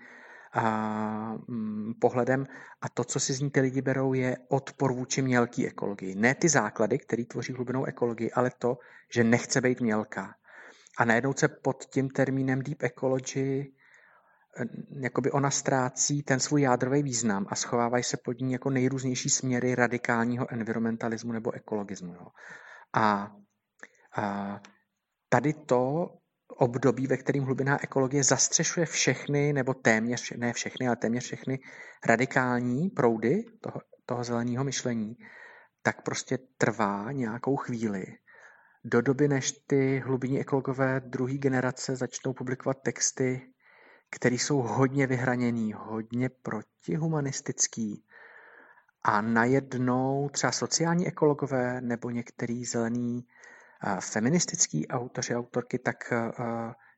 a, 0.54 1.34
mm, 1.48 1.94
pohledem 2.00 2.46
a 2.80 2.88
to, 2.88 3.04
co 3.04 3.20
si 3.20 3.32
z 3.32 3.40
ní 3.40 3.50
ty 3.50 3.60
lidi 3.60 3.82
berou, 3.82 4.12
je 4.12 4.36
odpor 4.48 4.92
vůči 4.92 5.22
mělký 5.22 5.66
ekologii. 5.66 6.14
Ne 6.14 6.34
ty 6.34 6.48
základy, 6.48 6.98
které 6.98 7.24
tvoří 7.24 7.52
hlubinou 7.52 7.84
ekologii, 7.84 8.30
ale 8.30 8.50
to, 8.58 8.78
že 9.14 9.24
nechce 9.24 9.60
být 9.60 9.80
mělká. 9.80 10.34
A 10.98 11.04
najednou 11.04 11.32
se 11.32 11.48
pod 11.48 11.84
tím 11.84 12.10
termínem 12.10 12.62
deep 12.62 12.82
ecology 12.82 13.72
jakoby 15.00 15.30
ona 15.30 15.50
ztrácí 15.50 16.22
ten 16.22 16.40
svůj 16.40 16.62
jádrový 16.62 17.02
význam 17.02 17.46
a 17.48 17.54
schovávají 17.54 18.04
se 18.04 18.16
pod 18.16 18.40
ní 18.40 18.52
jako 18.52 18.70
nejrůznější 18.70 19.30
směry 19.30 19.74
radikálního 19.74 20.52
environmentalismu 20.52 21.32
nebo 21.32 21.52
ekologismu. 21.52 22.14
Jo. 22.14 22.26
A, 22.92 23.32
a 24.16 24.60
tady 25.32 25.52
to 25.52 26.10
období, 26.56 27.06
ve 27.06 27.16
kterým 27.16 27.44
hlubiná 27.44 27.82
ekologie 27.82 28.24
zastřešuje 28.24 28.86
všechny, 28.86 29.52
nebo 29.52 29.74
téměř, 29.74 30.30
ne 30.36 30.52
všechny, 30.52 30.86
ale 30.86 30.96
téměř 30.96 31.24
všechny 31.24 31.60
radikální 32.06 32.90
proudy 32.90 33.44
toho, 33.60 33.80
toho 34.06 34.24
zeleného 34.24 34.64
myšlení, 34.64 35.16
tak 35.82 36.02
prostě 36.02 36.38
trvá 36.58 37.12
nějakou 37.12 37.56
chvíli. 37.56 38.04
Do 38.84 39.00
doby, 39.02 39.28
než 39.28 39.52
ty 39.52 39.98
hlubinní 39.98 40.40
ekologové 40.40 41.00
druhé 41.00 41.34
generace 41.34 41.96
začnou 41.96 42.32
publikovat 42.32 42.82
texty, 42.82 43.52
které 44.10 44.34
jsou 44.34 44.58
hodně 44.58 45.06
vyhraněný, 45.06 45.72
hodně 45.76 46.28
protihumanistický. 46.28 48.04
A 49.02 49.20
najednou 49.20 50.28
třeba 50.28 50.52
sociální 50.52 51.08
ekologové 51.08 51.80
nebo 51.80 52.10
některý 52.10 52.64
zelený 52.64 53.26
feministický 54.00 54.88
autoři, 54.88 55.36
autorky, 55.36 55.78
tak 55.78 56.12
eh, 56.12 56.32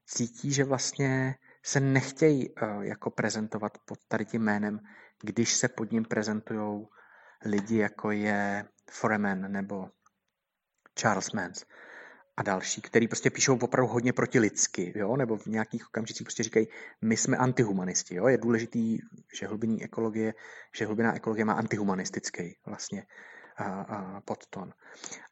cítí, 0.06 0.52
že 0.52 0.64
vlastně 0.64 1.34
se 1.62 1.80
nechtějí 1.80 2.48
eh, 2.48 2.66
jako 2.80 3.10
prezentovat 3.10 3.78
pod 3.84 3.98
tady 4.08 4.24
tím 4.24 4.42
jménem, 4.42 4.80
když 5.22 5.54
se 5.54 5.68
pod 5.68 5.92
ním 5.92 6.04
prezentují 6.04 6.86
lidi, 7.44 7.76
jako 7.76 8.10
je 8.10 8.64
Foreman 8.90 9.52
nebo 9.52 9.88
Charles 10.98 11.32
Mans 11.32 11.64
a 12.36 12.42
další, 12.42 12.82
který 12.82 13.08
prostě 13.08 13.30
píšou 13.30 13.58
opravdu 13.58 13.92
hodně 13.92 14.12
protilidsky, 14.12 14.92
jo? 14.96 15.16
nebo 15.16 15.36
v 15.36 15.46
nějakých 15.46 15.86
okamžicích 15.86 16.24
prostě 16.24 16.42
říkají, 16.42 16.66
my 17.02 17.16
jsme 17.16 17.36
antihumanisti. 17.36 18.14
Jo? 18.14 18.28
Je 18.28 18.38
důležitý, 18.38 18.98
že 19.38 19.46
hlubinní 19.46 19.84
ekologie, 19.84 20.34
že 20.76 20.86
hlubiná 20.86 21.16
ekologie 21.16 21.44
má 21.44 21.52
antihumanistický 21.52 22.56
vlastně 22.66 23.06
podton. 24.24 24.72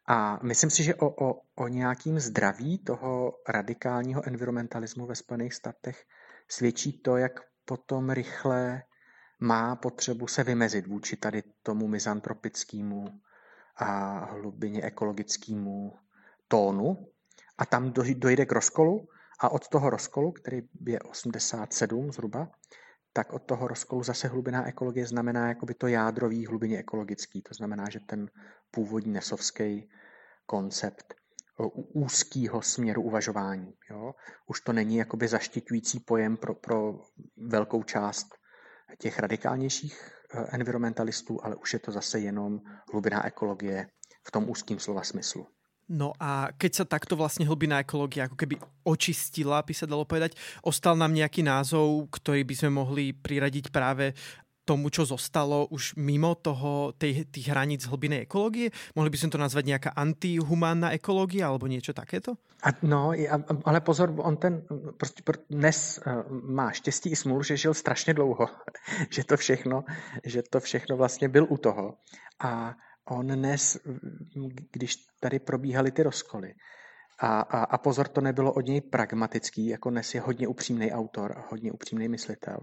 A 0.07 0.39
myslím 0.43 0.69
si, 0.69 0.83
že 0.83 0.95
o, 0.95 1.29
o, 1.29 1.41
o 1.55 1.67
nějakým 1.67 2.19
zdraví 2.19 2.79
toho 2.79 3.33
radikálního 3.49 4.27
environmentalismu 4.27 5.05
ve 5.05 5.15
Spojených 5.15 5.53
státech 5.53 6.05
svědčí 6.47 7.01
to, 7.01 7.17
jak 7.17 7.39
potom 7.65 8.09
rychle 8.09 8.83
má 9.39 9.75
potřebu 9.75 10.27
se 10.27 10.43
vymezit 10.43 10.87
vůči 10.87 11.17
tady 11.17 11.43
tomu 11.63 11.87
mizantropickému 11.87 13.05
a 13.75 14.19
hlubině 14.25 14.81
ekologickému 14.81 15.93
tónu 16.47 17.07
a 17.57 17.65
tam 17.65 17.93
dojde 18.15 18.45
k 18.45 18.51
rozkolu 18.51 19.07
a 19.39 19.49
od 19.49 19.67
toho 19.67 19.89
rozkolu, 19.89 20.31
který 20.31 20.61
je 20.87 20.99
87 20.99 22.11
zhruba, 22.11 22.51
tak 23.13 23.33
od 23.33 23.43
toho 23.43 23.67
rozkolu 23.67 24.03
zase 24.03 24.27
hlubiná 24.27 24.67
ekologie 24.67 25.07
znamená 25.07 25.47
jakoby 25.47 25.73
to 25.73 25.87
jádrový 25.87 26.45
hlubině 26.45 26.79
ekologický. 26.79 27.41
To 27.41 27.53
znamená, 27.53 27.89
že 27.89 27.99
ten 27.99 28.29
původní 28.71 29.13
nesovský 29.13 29.89
koncept 30.45 31.13
úzkého 31.93 32.61
směru 32.61 33.01
uvažování. 33.01 33.73
Jo? 33.89 34.13
Už 34.47 34.61
to 34.61 34.73
není 34.73 34.97
jakoby 34.97 35.27
zaštiťující 35.27 35.99
pojem 35.99 36.37
pro, 36.37 36.55
pro 36.55 36.99
velkou 37.37 37.83
část 37.83 38.27
těch 38.97 39.19
radikálnějších 39.19 40.11
eh, 40.33 40.45
environmentalistů, 40.51 41.39
ale 41.43 41.55
už 41.55 41.73
je 41.73 41.79
to 41.79 41.91
zase 41.91 42.19
jenom 42.19 42.59
hlubiná 42.93 43.25
ekologie 43.25 43.87
v 44.27 44.31
tom 44.31 44.49
úzkém 44.49 44.79
slova 44.79 45.03
smyslu. 45.03 45.47
No 45.89 46.15
a 46.15 46.55
keď 46.55 46.71
sa 46.71 46.85
takto 46.87 47.19
vlastne 47.19 47.43
hlbina 47.43 47.83
ekológie 47.83 48.23
ako 48.23 48.39
keby 48.39 48.55
očistila, 48.87 49.59
by 49.63 49.73
sa 49.75 49.83
dalo 49.83 50.07
povedať, 50.07 50.35
ostal 50.63 50.95
nám 50.95 51.11
nejaký 51.11 51.43
názov, 51.43 52.07
ktorý 52.07 52.47
by 52.47 52.55
sme 52.55 52.71
mohli 52.71 53.11
priradiť 53.11 53.67
práve 53.67 54.15
tomu, 54.63 54.87
čo 54.87 55.03
zostalo 55.03 55.67
už 55.67 55.99
mimo 55.99 56.39
toho, 56.39 56.95
tej, 56.95 57.27
tých 57.27 57.51
hraníc 57.51 57.83
hlbinej 57.83 58.23
ekológie? 58.23 58.71
Mohli 58.95 59.11
by 59.11 59.19
sme 59.19 59.33
to 59.35 59.43
nazvať 59.43 59.63
nejaká 59.67 59.91
antihumánna 59.91 60.95
ekológia 60.95 61.51
alebo 61.51 61.67
niečo 61.67 61.91
takéto? 61.91 62.39
A, 62.63 62.71
no, 62.87 63.11
ale 63.67 63.83
pozor, 63.83 64.15
on 64.23 64.37
ten 64.37 64.63
prostě 64.97 65.23
dnes 65.49 65.99
uh, 65.99 66.23
má 66.31 66.71
štěstí 66.71 67.09
i 67.09 67.15
smůlu, 67.15 67.43
že 67.43 67.57
žil 67.57 67.73
strašně 67.73 68.13
dlouho, 68.13 68.47
že 69.09 69.23
to 69.23 69.37
všechno, 69.37 69.83
že 70.25 70.41
to 70.49 70.59
všechno 70.59 70.97
vlastně 70.97 71.29
byl 71.29 71.47
u 71.49 71.57
toho. 71.57 71.97
A 72.39 72.75
on 73.05 73.27
dnes, 73.27 73.77
když 74.71 74.95
tady 75.19 75.39
probíhaly 75.39 75.91
ty 75.91 76.03
rozkoly, 76.03 76.53
a, 77.19 77.39
a, 77.39 77.63
a 77.63 77.77
pozor, 77.77 78.07
to 78.07 78.21
nebylo 78.21 78.53
od 78.53 78.65
něj 78.65 78.81
pragmatický, 78.81 79.67
jako 79.67 79.89
dnes 79.89 80.15
je 80.15 80.21
hodně 80.21 80.47
upřímný 80.47 80.91
autor 80.91 81.37
a 81.37 81.47
hodně 81.49 81.71
upřímný 81.71 82.07
myslitel, 82.07 82.57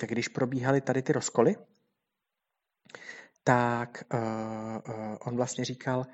tak 0.00 0.10
když 0.10 0.28
probíhaly 0.28 0.80
tady 0.80 1.02
ty 1.02 1.12
rozkoly, 1.12 1.56
tak 3.44 4.04
uh, 4.14 4.20
uh, 4.20 5.16
on 5.26 5.36
vlastně 5.36 5.64
říkal, 5.64 6.06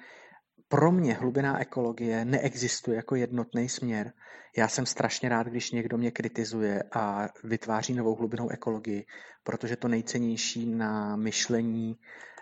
pro 0.69 0.93
mě 0.93 1.15
hlubiná 1.15 1.61
ekologie 1.61 2.25
neexistuje 2.25 2.97
jako 2.97 3.15
jednotný 3.15 3.69
směr. 3.69 4.12
Já 4.57 4.69
jsem 4.69 4.87
strašně 4.87 5.29
rád, 5.29 5.47
když 5.47 5.71
někdo 5.71 5.99
mě 5.99 6.11
kritizuje 6.11 6.83
a 6.93 7.29
vytváří 7.45 7.95
novou 7.95 8.15
hlubinou 8.15 8.49
ekologii, 8.49 9.07
protože 9.45 9.76
to 9.76 9.88
nejcennější 9.88 10.67
na 10.67 11.17
myšlení 11.17 11.99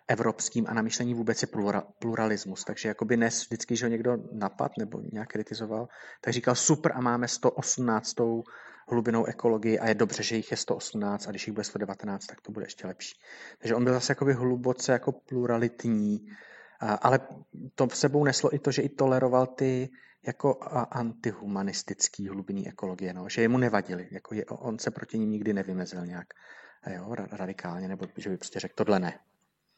evropským 0.08 0.66
a 0.68 0.74
na 0.74 0.82
myšlení 0.82 1.14
vůbec 1.14 1.42
je 1.42 1.48
pluralismus. 1.98 2.64
Takže 2.64 2.88
jakoby 2.88 3.16
dnes 3.16 3.44
vždycky, 3.46 3.76
že 3.76 3.86
ho 3.86 3.90
někdo 3.90 4.16
napad 4.32 4.72
nebo 4.78 5.00
nějak 5.12 5.28
kritizoval, 5.28 5.88
tak 6.20 6.34
říkal 6.34 6.54
super 6.54 6.92
a 6.94 7.00
máme 7.00 7.28
118 7.28 8.14
hlubinou 8.88 9.24
ekologii 9.24 9.78
a 9.78 9.88
je 9.88 9.94
dobře, 9.94 10.22
že 10.22 10.36
jich 10.36 10.50
je 10.50 10.56
118 10.56 11.26
a 11.26 11.30
když 11.30 11.46
jich 11.46 11.54
bude 11.54 11.64
119, 11.64 12.26
tak 12.26 12.40
to 12.40 12.52
bude 12.52 12.66
ještě 12.66 12.86
lepší. 12.86 13.20
Takže 13.58 13.74
on 13.74 13.84
byl 13.84 13.92
zase 13.92 14.10
jakoby 14.10 14.32
hluboce 14.32 14.92
jako 14.92 15.12
pluralitní, 15.12 16.26
ale 17.00 17.20
to 17.74 17.86
v 17.86 17.96
sebou 17.96 18.24
neslo 18.24 18.54
i 18.54 18.58
to, 18.58 18.70
že 18.70 18.82
i 18.82 18.88
toleroval 18.88 19.46
ty 19.46 19.90
jako 20.26 20.58
antihumanistický 20.90 22.28
hlubinný 22.28 22.68
ekologie, 22.68 23.14
no, 23.14 23.28
že 23.28 23.42
jemu 23.42 23.58
nevadili, 23.58 24.08
jako 24.10 24.34
je, 24.34 24.44
on 24.44 24.78
se 24.78 24.90
proti 24.90 25.18
ním 25.18 25.30
nikdy 25.30 25.52
nevymezil 25.52 26.06
nějak 26.06 26.26
jo, 26.94 27.14
radikálně, 27.32 27.88
nebo 27.88 28.06
že 28.16 28.30
by 28.30 28.36
prostě 28.36 28.60
řekl, 28.60 28.74
tohle 28.76 29.00
ne. 29.00 29.18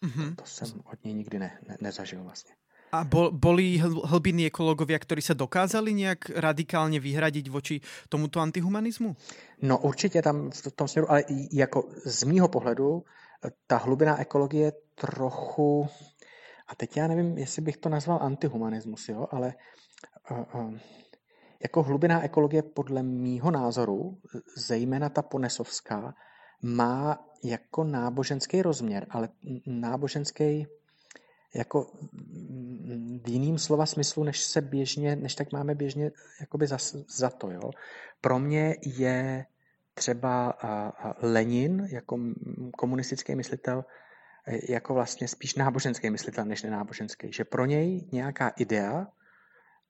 Mm-hmm. 0.04 0.34
To, 0.34 0.42
to 0.42 0.46
jsem 0.46 0.80
od 0.92 1.04
něj 1.04 1.14
nikdy 1.14 1.38
ne, 1.38 1.58
ne, 1.68 1.76
nezažil 1.80 2.22
vlastně. 2.22 2.54
A 2.92 3.04
bol, 3.04 3.34
boli 3.34 3.82
hlbinní 3.82 4.46
ekológovia, 4.46 4.98
ktorí 5.02 5.18
sa 5.18 5.34
dokázali 5.34 5.90
nejak 5.90 6.30
radikálně 6.38 7.02
vyhradiť 7.02 7.50
voči 7.50 7.82
tomuto 8.08 8.40
antihumanizmu? 8.40 9.16
No 9.62 9.78
určitě 9.78 10.22
tam 10.22 10.50
v 10.50 10.72
tom 10.72 10.88
směru, 10.88 11.10
ale 11.10 11.24
jako 11.52 11.88
z 12.04 12.24
mýho 12.24 12.48
pohledu 12.48 13.02
ta 13.66 13.76
hlubiná 13.76 14.20
ekologie 14.20 14.72
trochu, 14.94 15.88
a 16.68 16.74
teď 16.74 16.96
já 16.96 17.06
nevím, 17.06 17.38
jestli 17.38 17.62
bych 17.62 17.76
to 17.76 17.88
nazval 17.88 18.18
antihumanismus, 18.22 19.08
jo, 19.08 19.26
ale 19.30 19.54
uh, 20.30 20.44
uh, 20.54 20.78
jako 21.62 21.82
hlubiná 21.82 22.22
ekologie 22.22 22.62
podle 22.62 23.02
mýho 23.02 23.50
názoru, 23.50 24.18
zejména 24.56 25.08
ta 25.08 25.22
ponesovská, 25.22 26.14
má 26.62 27.26
jako 27.44 27.84
náboženský 27.84 28.62
rozměr, 28.62 29.06
ale 29.10 29.28
náboženský 29.66 30.66
jako 31.54 31.92
v 33.24 33.28
jiným 33.28 33.58
slova 33.58 33.86
smyslu, 33.86 34.24
než 34.24 34.44
se 34.44 34.60
běžně, 34.60 35.16
než 35.16 35.34
tak 35.34 35.52
máme 35.52 35.74
běžně 35.74 36.10
jakoby 36.40 36.66
za, 36.66 36.78
za 37.08 37.30
to. 37.30 37.50
Jo. 37.50 37.70
Pro 38.20 38.38
mě 38.38 38.76
je 38.82 39.46
třeba 39.94 40.58
Lenin 41.22 41.88
jako 41.90 42.18
komunistický 42.78 43.34
myslitel 43.34 43.84
jako 44.68 44.94
vlastně 44.94 45.28
spíš 45.28 45.54
náboženský 45.54 46.10
myslitel 46.10 46.44
než 46.44 46.62
nenáboženský. 46.62 47.32
Že 47.32 47.44
pro 47.44 47.66
něj 47.66 48.08
nějaká 48.12 48.48
idea 48.48 49.06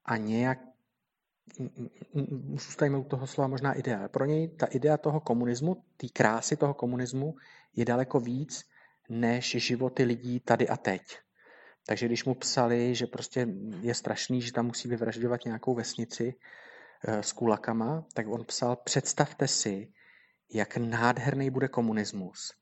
a 0.05 0.17
nějak 0.17 0.59
zůstajme 2.55 2.97
u 2.97 3.03
toho 3.03 3.27
slova 3.27 3.47
možná 3.47 3.73
idea. 3.73 4.07
Pro 4.07 4.25
něj 4.25 4.47
ta 4.47 4.65
idea 4.65 4.97
toho 4.97 5.19
komunismu, 5.19 5.83
té 5.97 6.07
krásy 6.13 6.57
toho 6.57 6.73
komunismu 6.73 7.35
je 7.75 7.85
daleko 7.85 8.19
víc 8.19 8.63
než 9.09 9.49
životy 9.49 10.03
lidí 10.03 10.39
tady 10.39 10.67
a 10.69 10.77
teď. 10.77 11.01
Takže 11.87 12.05
když 12.05 12.25
mu 12.25 12.35
psali, 12.35 12.95
že 12.95 13.07
prostě 13.07 13.47
je 13.81 13.93
strašný, 13.93 14.41
že 14.41 14.51
tam 14.53 14.65
musí 14.65 14.87
vyvražďovat 14.87 15.45
nějakou 15.45 15.75
vesnici 15.75 16.33
eh, 17.07 17.23
s 17.23 17.31
kulakama, 17.33 18.05
tak 18.13 18.27
on 18.27 18.45
psal, 18.45 18.75
představte 18.75 19.47
si, 19.47 19.91
jak 20.53 20.77
nádherný 20.77 21.49
bude 21.49 21.67
komunismus 21.67 22.53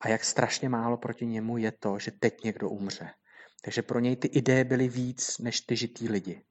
a 0.00 0.08
jak 0.08 0.24
strašně 0.24 0.68
málo 0.68 0.96
proti 0.96 1.26
němu 1.26 1.56
je 1.56 1.72
to, 1.72 1.98
že 1.98 2.10
teď 2.10 2.44
někdo 2.44 2.70
umře. 2.70 3.10
Takže 3.64 3.82
pro 3.82 4.00
něj 4.00 4.16
ty 4.16 4.28
ideje 4.28 4.64
byly 4.64 4.88
víc 4.88 5.38
než 5.38 5.60
ty 5.60 5.76
žitý 5.76 6.08
lidi. 6.08 6.42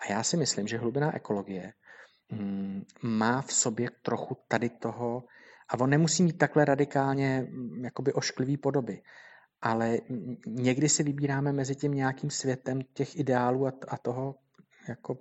A 0.00 0.12
já 0.12 0.22
si 0.22 0.36
myslím, 0.36 0.68
že 0.68 0.78
hlubiná 0.78 1.16
ekologie 1.16 1.72
mm, 2.32 2.84
má 3.02 3.42
v 3.42 3.52
sobě 3.52 3.88
trochu 4.02 4.36
tady 4.48 4.68
toho, 4.68 5.24
a 5.68 5.80
on 5.80 5.90
nemusí 5.90 6.22
mít 6.22 6.38
takhle 6.38 6.64
radikálně 6.64 7.46
mm, 7.50 7.84
jakoby 7.84 8.12
ošklivý 8.12 8.56
podoby, 8.56 9.02
ale 9.62 9.98
někdy 10.46 10.88
si 10.88 11.02
vybíráme 11.02 11.52
mezi 11.52 11.76
tím 11.76 11.94
nějakým 11.94 12.30
světem 12.30 12.82
těch 12.82 13.18
ideálů 13.18 13.66
a, 13.66 13.72
a 13.88 13.98
toho 13.98 14.34
jako 14.88 15.18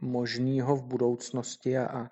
možného 0.00 0.76
v 0.76 0.82
budoucnosti 0.82 1.78
a, 1.78 1.86
a 1.86 2.10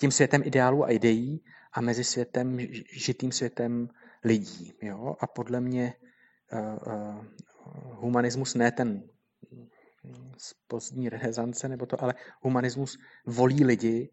tím 0.00 0.10
světem 0.10 0.42
ideálů 0.44 0.84
a 0.84 0.90
ideí 0.90 1.44
a 1.72 1.80
mezi 1.80 2.04
světem, 2.04 2.58
žitým 2.92 3.32
světem 3.32 3.88
lidí. 4.24 4.74
Jo? 4.82 5.16
A 5.20 5.26
podle 5.26 5.60
mě 5.60 5.94
uh, 6.52 6.94
uh, 6.94 7.24
humanismus 7.94 8.54
ne 8.54 8.72
ten 8.72 9.02
z 10.38 10.54
pozdní 10.66 11.08
renesance, 11.08 11.68
nebo 11.68 11.86
to, 11.86 12.02
ale 12.02 12.14
humanismus 12.40 12.98
volí 13.26 13.64
lidi 13.64 14.10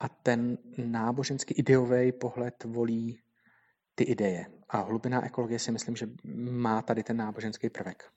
a 0.00 0.08
ten 0.08 0.58
náboženský 0.76 1.54
ideový 1.54 2.12
pohled 2.12 2.64
volí 2.64 3.22
ty 3.94 4.04
ideje. 4.04 4.46
A 4.68 4.80
hlubina 4.80 5.24
ekologie 5.24 5.58
si 5.58 5.72
myslím, 5.72 5.96
že 5.96 6.08
má 6.52 6.82
tady 6.82 7.02
ten 7.02 7.16
náboženský 7.16 7.70
prvek. 7.70 8.12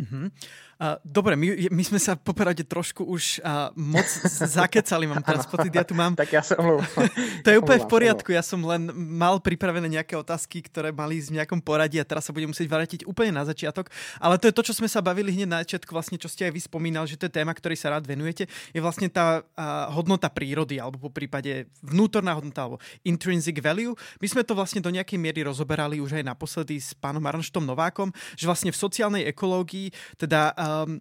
Uh-huh. 0.00 0.32
Uh, 0.80 0.96
dobre, 1.04 1.36
my, 1.36 1.68
my 1.68 1.84
sme 1.84 2.00
sa 2.00 2.16
popravde 2.16 2.64
trošku 2.64 3.04
už 3.04 3.44
uh, 3.44 3.68
moc 3.76 4.08
zakecali, 4.32 5.04
mám 5.04 5.20
teraz 5.20 5.44
pocit, 5.52 5.68
ja 5.68 5.84
tu 5.84 5.92
mám... 5.92 6.16
tak 6.24 6.32
ja 6.32 6.40
sa 6.40 6.56
omlouvám. 6.56 6.88
to 7.44 7.48
je 7.52 7.60
úplne 7.60 7.84
v 7.84 7.90
poriadku, 7.92 8.32
ja 8.32 8.40
som 8.40 8.64
len 8.64 8.88
mal 8.96 9.44
pripravené 9.44 10.00
nejaké 10.00 10.16
otázky, 10.16 10.64
ktoré 10.64 10.88
mali 10.88 11.20
z 11.20 11.36
nejakom 11.36 11.60
poradí 11.60 12.00
a 12.00 12.08
teraz 12.08 12.24
sa 12.24 12.32
budem 12.32 12.48
musieť 12.48 12.64
vrátiť 12.72 13.00
úplne 13.04 13.36
na 13.36 13.44
začiatok, 13.44 13.92
ale 14.16 14.40
to 14.40 14.48
je 14.48 14.56
to, 14.56 14.72
čo 14.72 14.80
sme 14.80 14.88
sa 14.88 15.04
bavili 15.04 15.36
hneď 15.36 15.48
na 15.52 15.60
začiatku, 15.60 15.92
vlastne 15.92 16.16
čo 16.16 16.32
ste 16.32 16.48
aj 16.48 16.52
vy 16.56 16.60
spomínal, 16.64 17.04
že 17.04 17.20
to 17.20 17.28
je 17.28 17.36
téma, 17.36 17.52
ktorej 17.52 17.76
sa 17.76 17.92
rád 17.92 18.08
venujete, 18.08 18.48
je 18.72 18.80
vlastne 18.80 19.12
tá 19.12 19.44
uh, 19.44 19.92
hodnota 19.92 20.32
prírody, 20.32 20.80
alebo 20.80 20.96
po 20.96 21.12
prípade 21.12 21.68
vnútorná 21.84 22.32
hodnota, 22.32 22.64
alebo 22.64 22.80
intrinsic 23.04 23.60
value. 23.60 23.92
My 24.16 24.32
sme 24.32 24.48
to 24.48 24.56
vlastne 24.56 24.80
do 24.80 24.88
nejakej 24.88 25.20
miery 25.20 25.44
rozoberali 25.44 26.00
už 26.00 26.16
aj 26.16 26.24
naposledy 26.24 26.80
s 26.80 26.96
pánom 26.96 27.20
Arnštom 27.20 27.68
Novákom, 27.68 28.08
že 28.32 28.48
vlastne 28.48 28.72
v 28.72 28.80
sociálnej 28.80 29.28
ekológii 29.28 29.89
teda 30.16 30.54
um, 30.54 31.00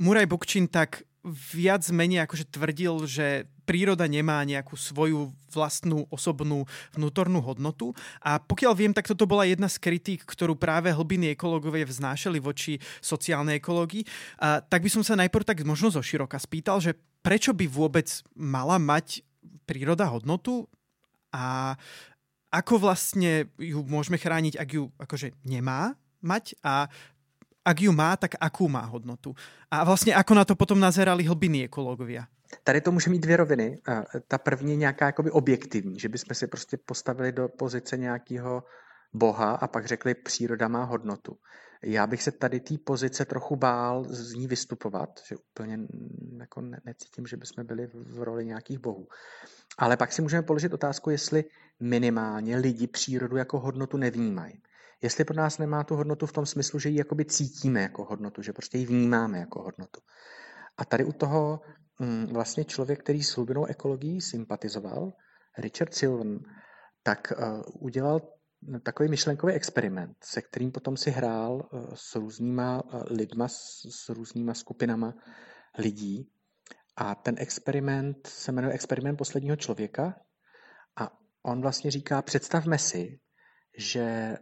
Muraj 0.00 0.26
Bokčin 0.28 0.68
tak 0.68 1.04
viac 1.24 1.80
menej 1.88 2.28
akože 2.28 2.52
tvrdil, 2.52 3.08
že 3.08 3.48
príroda 3.64 4.04
nemá 4.04 4.44
nejakú 4.44 4.76
svoju 4.76 5.32
vlastnú 5.48 6.04
osobnú 6.12 6.68
vnútornú 6.92 7.40
hodnotu. 7.40 7.96
A 8.20 8.36
pokiaľ 8.36 8.72
viem, 8.76 8.92
tak 8.92 9.08
toto 9.08 9.24
bola 9.24 9.48
jedna 9.48 9.72
z 9.72 9.80
kritík, 9.80 10.28
ktorú 10.28 10.52
práve 10.52 10.92
hlbiny 10.92 11.32
ekológovia 11.32 11.88
vznášali 11.88 12.36
voči 12.44 12.76
sociálnej 13.00 13.56
ekológii. 13.56 14.04
A 14.44 14.60
tak 14.60 14.84
by 14.84 14.90
som 14.92 15.00
sa 15.00 15.16
najprv 15.16 15.48
tak 15.48 15.64
možno 15.64 15.88
zo 15.88 16.04
široka 16.04 16.36
spýtal, 16.36 16.84
že 16.84 16.92
prečo 17.24 17.56
by 17.56 17.64
vôbec 17.64 18.20
mala 18.36 18.76
mať 18.76 19.24
príroda 19.64 20.04
hodnotu 20.12 20.68
a 21.32 21.72
ako 22.52 22.84
vlastne 22.84 23.50
ju 23.58 23.80
môžeme 23.88 24.20
chrániť, 24.20 24.54
ak 24.60 24.68
ju 24.70 24.92
akože 25.00 25.34
nemá 25.48 25.96
mať 26.22 26.54
a 26.62 26.86
ak 27.64 27.80
ju 27.80 27.92
má, 27.92 28.16
tak 28.16 28.34
akú 28.40 28.68
má 28.68 28.84
hodnotu. 28.84 29.34
A 29.70 29.84
vlastně 29.84 30.14
ako 30.14 30.34
na 30.34 30.44
to 30.44 30.54
potom 30.54 30.80
nazerali 30.80 31.24
hlbiny 31.24 31.64
ekológovia? 31.64 32.26
Tady 32.64 32.80
to 32.80 32.92
může 32.92 33.10
mít 33.10 33.22
dvě 33.22 33.36
roviny. 33.36 33.78
Ta 34.28 34.38
první 34.38 34.70
je 34.70 34.76
nějaká 34.76 35.06
jakoby 35.06 35.30
objektivní, 35.30 35.98
že 35.98 36.08
bychom 36.08 36.34
si 36.34 36.46
prostě 36.46 36.76
postavili 36.76 37.32
do 37.32 37.48
pozice 37.48 37.96
nějakého 37.96 38.62
boha 39.14 39.50
a 39.50 39.66
pak 39.66 39.86
řekli, 39.86 40.14
příroda 40.14 40.68
má 40.68 40.84
hodnotu. 40.84 41.36
Já 41.84 42.06
bych 42.06 42.22
se 42.22 42.32
tady 42.32 42.60
té 42.60 42.74
pozice 42.84 43.24
trochu 43.24 43.56
bál 43.56 44.04
z 44.08 44.34
ní 44.34 44.46
vystupovat, 44.46 45.20
že 45.28 45.36
úplně 45.36 45.78
jako 46.40 46.60
necítím, 46.60 47.26
že 47.26 47.36
bychom 47.36 47.66
byli 47.66 47.86
v 47.86 48.22
roli 48.22 48.46
nějakých 48.46 48.78
bohů. 48.78 49.08
Ale 49.78 49.96
pak 49.96 50.12
si 50.12 50.22
můžeme 50.22 50.42
položit 50.42 50.72
otázku, 50.72 51.10
jestli 51.10 51.44
minimálně 51.80 52.56
lidi 52.56 52.86
přírodu 52.86 53.36
jako 53.36 53.60
hodnotu 53.60 53.96
nevnímají. 53.96 54.62
Jestli 55.04 55.24
pro 55.24 55.36
nás 55.36 55.58
nemá 55.58 55.84
tu 55.84 55.96
hodnotu 55.96 56.26
v 56.26 56.32
tom 56.32 56.46
smyslu, 56.46 56.78
že 56.78 56.88
ji 56.88 56.98
jakoby 56.98 57.24
cítíme 57.24 57.82
jako 57.82 58.04
hodnotu, 58.04 58.42
že 58.42 58.52
prostě 58.52 58.78
ji 58.78 58.86
vnímáme 58.86 59.38
jako 59.38 59.62
hodnotu. 59.62 60.00
A 60.76 60.84
tady 60.84 61.04
u 61.04 61.12
toho 61.12 61.60
mm, 61.98 62.26
vlastně 62.26 62.64
člověk, 62.64 63.00
který 63.00 63.22
s 63.22 63.36
hlubinou 63.36 63.64
ekologií 63.64 64.20
sympatizoval, 64.20 65.12
Richard 65.58 65.94
Silvan, 65.94 66.38
tak 67.02 67.32
uh, 67.36 67.60
udělal 67.80 68.20
takový 68.82 69.08
myšlenkový 69.08 69.52
experiment, 69.52 70.16
se 70.24 70.42
kterým 70.42 70.72
potom 70.72 70.96
si 70.96 71.10
hrál 71.10 71.68
uh, 71.72 71.94
s 71.94 72.14
různýma 72.14 72.84
uh, 72.84 73.02
lidma, 73.10 73.48
s, 73.48 73.86
s 73.90 74.08
různýma 74.08 74.54
skupinama 74.54 75.14
lidí. 75.78 76.30
A 76.96 77.14
ten 77.14 77.34
experiment 77.38 78.26
se 78.26 78.52
jmenuje 78.52 78.74
experiment 78.74 79.18
posledního 79.18 79.56
člověka 79.56 80.14
a 80.96 81.10
on 81.42 81.60
vlastně 81.60 81.90
říká, 81.90 82.22
představme 82.22 82.78
si, 82.78 83.20
že 83.76 84.36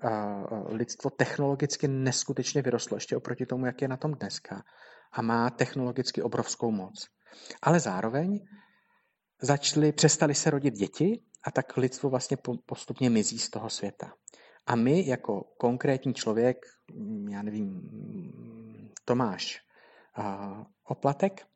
lidstvo 0.66 1.10
technologicky 1.10 1.88
neskutečně 1.88 2.62
vyrostlo, 2.62 2.96
ještě 2.96 3.16
oproti 3.16 3.46
tomu, 3.46 3.66
jak 3.66 3.82
je 3.82 3.88
na 3.88 3.96
tom 3.96 4.14
dneska, 4.14 4.62
a 5.12 5.22
má 5.22 5.50
technologicky 5.50 6.22
obrovskou 6.22 6.70
moc. 6.70 7.06
Ale 7.62 7.80
zároveň 7.80 8.40
začali, 9.42 9.92
přestali 9.92 10.34
se 10.34 10.50
rodit 10.50 10.74
děti 10.74 11.22
a 11.44 11.50
tak 11.50 11.76
lidstvo 11.76 12.10
vlastně 12.10 12.36
postupně 12.66 13.10
mizí 13.10 13.38
z 13.38 13.50
toho 13.50 13.70
světa. 13.70 14.12
A 14.66 14.76
my 14.76 15.06
jako 15.06 15.40
konkrétní 15.58 16.14
člověk, 16.14 16.56
já 17.30 17.42
nevím, 17.42 17.90
Tomáš 19.04 19.58
Oplatek, 20.84 21.46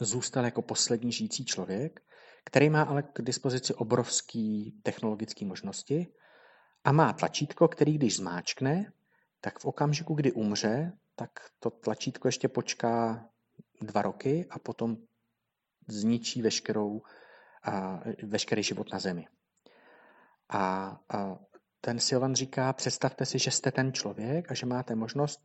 zůstal 0.00 0.44
jako 0.44 0.62
poslední 0.62 1.12
žijící 1.12 1.44
člověk, 1.44 2.00
který 2.44 2.70
má 2.70 2.82
ale 2.82 3.02
k 3.02 3.22
dispozici 3.22 3.74
obrovský 3.74 4.80
technologické 4.82 5.46
možnosti 5.46 6.06
a 6.86 6.92
má 6.92 7.12
tlačítko, 7.12 7.68
který 7.68 7.98
když 7.98 8.16
zmáčkne, 8.16 8.92
tak 9.40 9.58
v 9.58 9.64
okamžiku, 9.64 10.14
kdy 10.14 10.32
umře, 10.32 10.92
tak 11.14 11.30
to 11.58 11.70
tlačítko 11.70 12.28
ještě 12.28 12.48
počká 12.48 13.24
dva 13.82 14.02
roky 14.02 14.46
a 14.50 14.58
potom 14.58 14.96
zničí 15.88 16.42
veškerou, 16.42 17.02
a, 17.62 18.00
veškerý 18.22 18.62
život 18.62 18.92
na 18.92 18.98
Zemi. 18.98 19.26
A, 20.48 20.96
a 21.08 21.38
ten 21.80 22.00
Silvan 22.00 22.34
říká, 22.34 22.72
představte 22.72 23.26
si, 23.26 23.38
že 23.38 23.50
jste 23.50 23.72
ten 23.72 23.92
člověk 23.92 24.50
a 24.50 24.54
že 24.54 24.66
máte 24.66 24.94
možnost, 24.94 25.40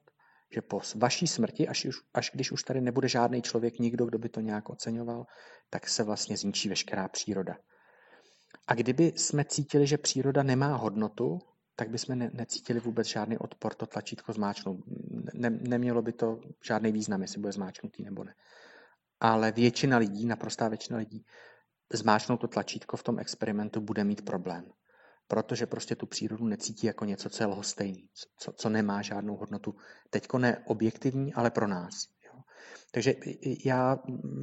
že 0.53 0.61
po 0.61 0.81
vaší 0.95 1.27
smrti, 1.27 1.67
až, 1.67 1.87
až 2.13 2.31
když 2.33 2.51
už 2.51 2.63
tady 2.63 2.81
nebude 2.81 3.07
žádný 3.07 3.41
člověk, 3.41 3.79
nikdo, 3.79 4.05
kdo 4.05 4.17
by 4.17 4.29
to 4.29 4.39
nějak 4.39 4.69
oceňoval, 4.69 5.25
tak 5.69 5.89
se 5.89 6.03
vlastně 6.03 6.37
zničí 6.37 6.69
veškerá 6.69 7.07
příroda. 7.07 7.55
A 8.67 8.73
kdyby 8.73 9.13
jsme 9.15 9.45
cítili, 9.45 9.87
že 9.87 9.97
příroda 9.97 10.43
nemá 10.43 10.75
hodnotu, 10.75 11.39
tak 11.75 11.89
bychom 11.89 12.17
ne, 12.17 12.31
necítili 12.33 12.79
vůbec 12.79 13.07
žádný 13.07 13.37
odpor 13.37 13.73
to 13.73 13.85
tlačítko 13.85 14.33
zmáčknout. 14.33 14.79
Ne, 15.33 15.49
nemělo 15.49 16.01
by 16.01 16.13
to 16.13 16.39
žádný 16.65 16.91
význam, 16.91 17.21
jestli 17.21 17.41
bude 17.41 17.53
zmáčknutý 17.53 18.03
nebo 18.03 18.23
ne. 18.23 18.33
Ale 19.19 19.51
většina 19.51 19.97
lidí, 19.97 20.25
naprostá 20.25 20.67
většina 20.67 20.99
lidí, 20.99 21.25
zmáčknout 21.93 22.41
to 22.41 22.47
tlačítko 22.47 22.97
v 22.97 23.03
tom 23.03 23.19
experimentu 23.19 23.81
bude 23.81 24.03
mít 24.03 24.25
problém. 24.25 24.65
Protože 25.27 25.65
prostě 25.65 25.95
tu 25.95 26.05
přírodu 26.05 26.45
necítí 26.45 26.87
jako 26.87 27.05
něco, 27.05 27.29
co 27.29 27.43
je 27.43 27.47
lhostejný, 27.47 28.09
co, 28.37 28.51
co 28.51 28.69
nemá 28.69 29.01
žádnou 29.01 29.35
hodnotu. 29.35 29.75
Teďko 30.09 30.37
ne 30.37 30.63
objektivní, 30.65 31.33
ale 31.33 31.51
pro 31.51 31.67
nás. 31.67 31.93
Jo. 32.25 32.41
Takže 32.91 33.15
já 33.65 33.99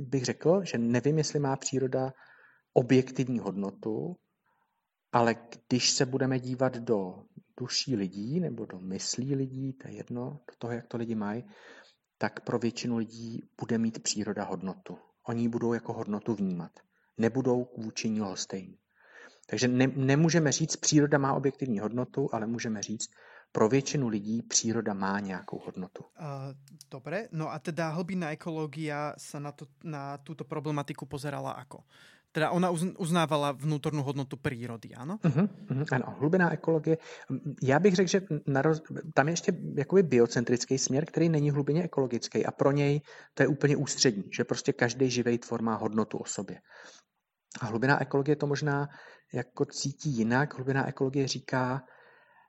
bych 0.08 0.24
řekl, 0.24 0.64
že 0.64 0.78
nevím, 0.78 1.18
jestli 1.18 1.38
má 1.38 1.56
příroda 1.56 2.12
objektivní 2.78 3.38
hodnotu, 3.38 4.16
ale 5.12 5.34
když 5.68 5.90
se 5.90 6.06
budeme 6.06 6.38
dívat 6.38 6.76
do 6.76 7.26
duší 7.60 7.96
lidí 7.96 8.40
nebo 8.40 8.66
do 8.66 8.78
myslí 8.78 9.34
lidí, 9.34 9.72
to 9.72 9.88
je 9.88 9.94
jedno, 9.94 10.40
do 10.46 10.54
toho, 10.58 10.72
jak 10.72 10.86
to 10.86 10.96
lidi 10.96 11.14
mají, 11.14 11.44
tak 12.18 12.40
pro 12.40 12.58
většinu 12.58 12.96
lidí 12.96 13.42
bude 13.60 13.78
mít 13.78 14.02
příroda 14.02 14.44
hodnotu. 14.44 14.98
Oni 15.26 15.48
budou 15.48 15.72
jako 15.72 15.92
hodnotu 15.92 16.34
vnímat. 16.34 16.70
Nebudou 17.18 17.66
vůči 17.76 18.10
ní 18.10 18.20
lhostejní. 18.20 18.78
Takže 19.50 19.68
ne, 19.68 19.86
nemůžeme 19.86 20.52
říct, 20.52 20.76
příroda 20.76 21.18
má 21.18 21.34
objektivní 21.34 21.78
hodnotu, 21.78 22.28
ale 22.32 22.46
můžeme 22.46 22.82
říct, 22.82 23.10
pro 23.52 23.68
většinu 23.68 24.08
lidí 24.08 24.42
příroda 24.42 24.94
má 24.94 25.20
nějakou 25.20 25.58
hodnotu. 25.58 26.04
Uh, 26.04 26.52
dobre, 26.90 27.28
no 27.32 27.52
a 27.52 27.58
teda 27.58 27.88
hlbinná 27.88 28.30
ekológia 28.30 29.16
sa 29.16 29.40
na, 29.40 29.52
to, 29.52 29.66
na 29.84 30.18
túto 30.20 30.44
problematiku 30.44 31.06
pozerala 31.06 31.52
ako? 31.56 31.84
Teda 32.32 32.50
ona 32.50 32.70
uznávala 32.98 33.52
vnútornou 33.52 34.02
hodnotu 34.02 34.36
přírody, 34.36 34.94
ano? 34.94 35.16
Uh-huh, 35.16 35.48
uh-huh, 35.48 35.86
ano, 35.92 36.16
hlubiná 36.18 36.52
ekologie. 36.52 36.98
Já 37.62 37.78
bych 37.78 37.94
řekl, 37.94 38.08
že 38.08 38.20
roz... 38.60 38.82
tam 39.14 39.28
je 39.28 39.32
ještě 39.32 39.52
jakoby 39.76 40.02
biocentrický 40.02 40.78
směr, 40.78 41.04
který 41.04 41.28
není 41.28 41.50
hlubině 41.50 41.82
ekologický 41.82 42.46
a 42.46 42.50
pro 42.50 42.72
něj 42.72 43.00
to 43.34 43.42
je 43.42 43.46
úplně 43.46 43.76
ústřední, 43.76 44.24
že 44.36 44.44
prostě 44.44 44.72
každý 44.72 45.10
živý 45.10 45.38
tvor 45.38 45.62
má 45.62 45.74
hodnotu 45.76 46.18
o 46.18 46.24
sobě. 46.24 46.60
A 47.60 47.66
hlubiná 47.66 48.00
ekologie 48.00 48.36
to 48.36 48.46
možná 48.46 48.88
jako 49.32 49.64
cítí 49.64 50.10
jinak. 50.10 50.54
Hlubiná 50.54 50.88
ekologie 50.88 51.28
říká, 51.28 51.82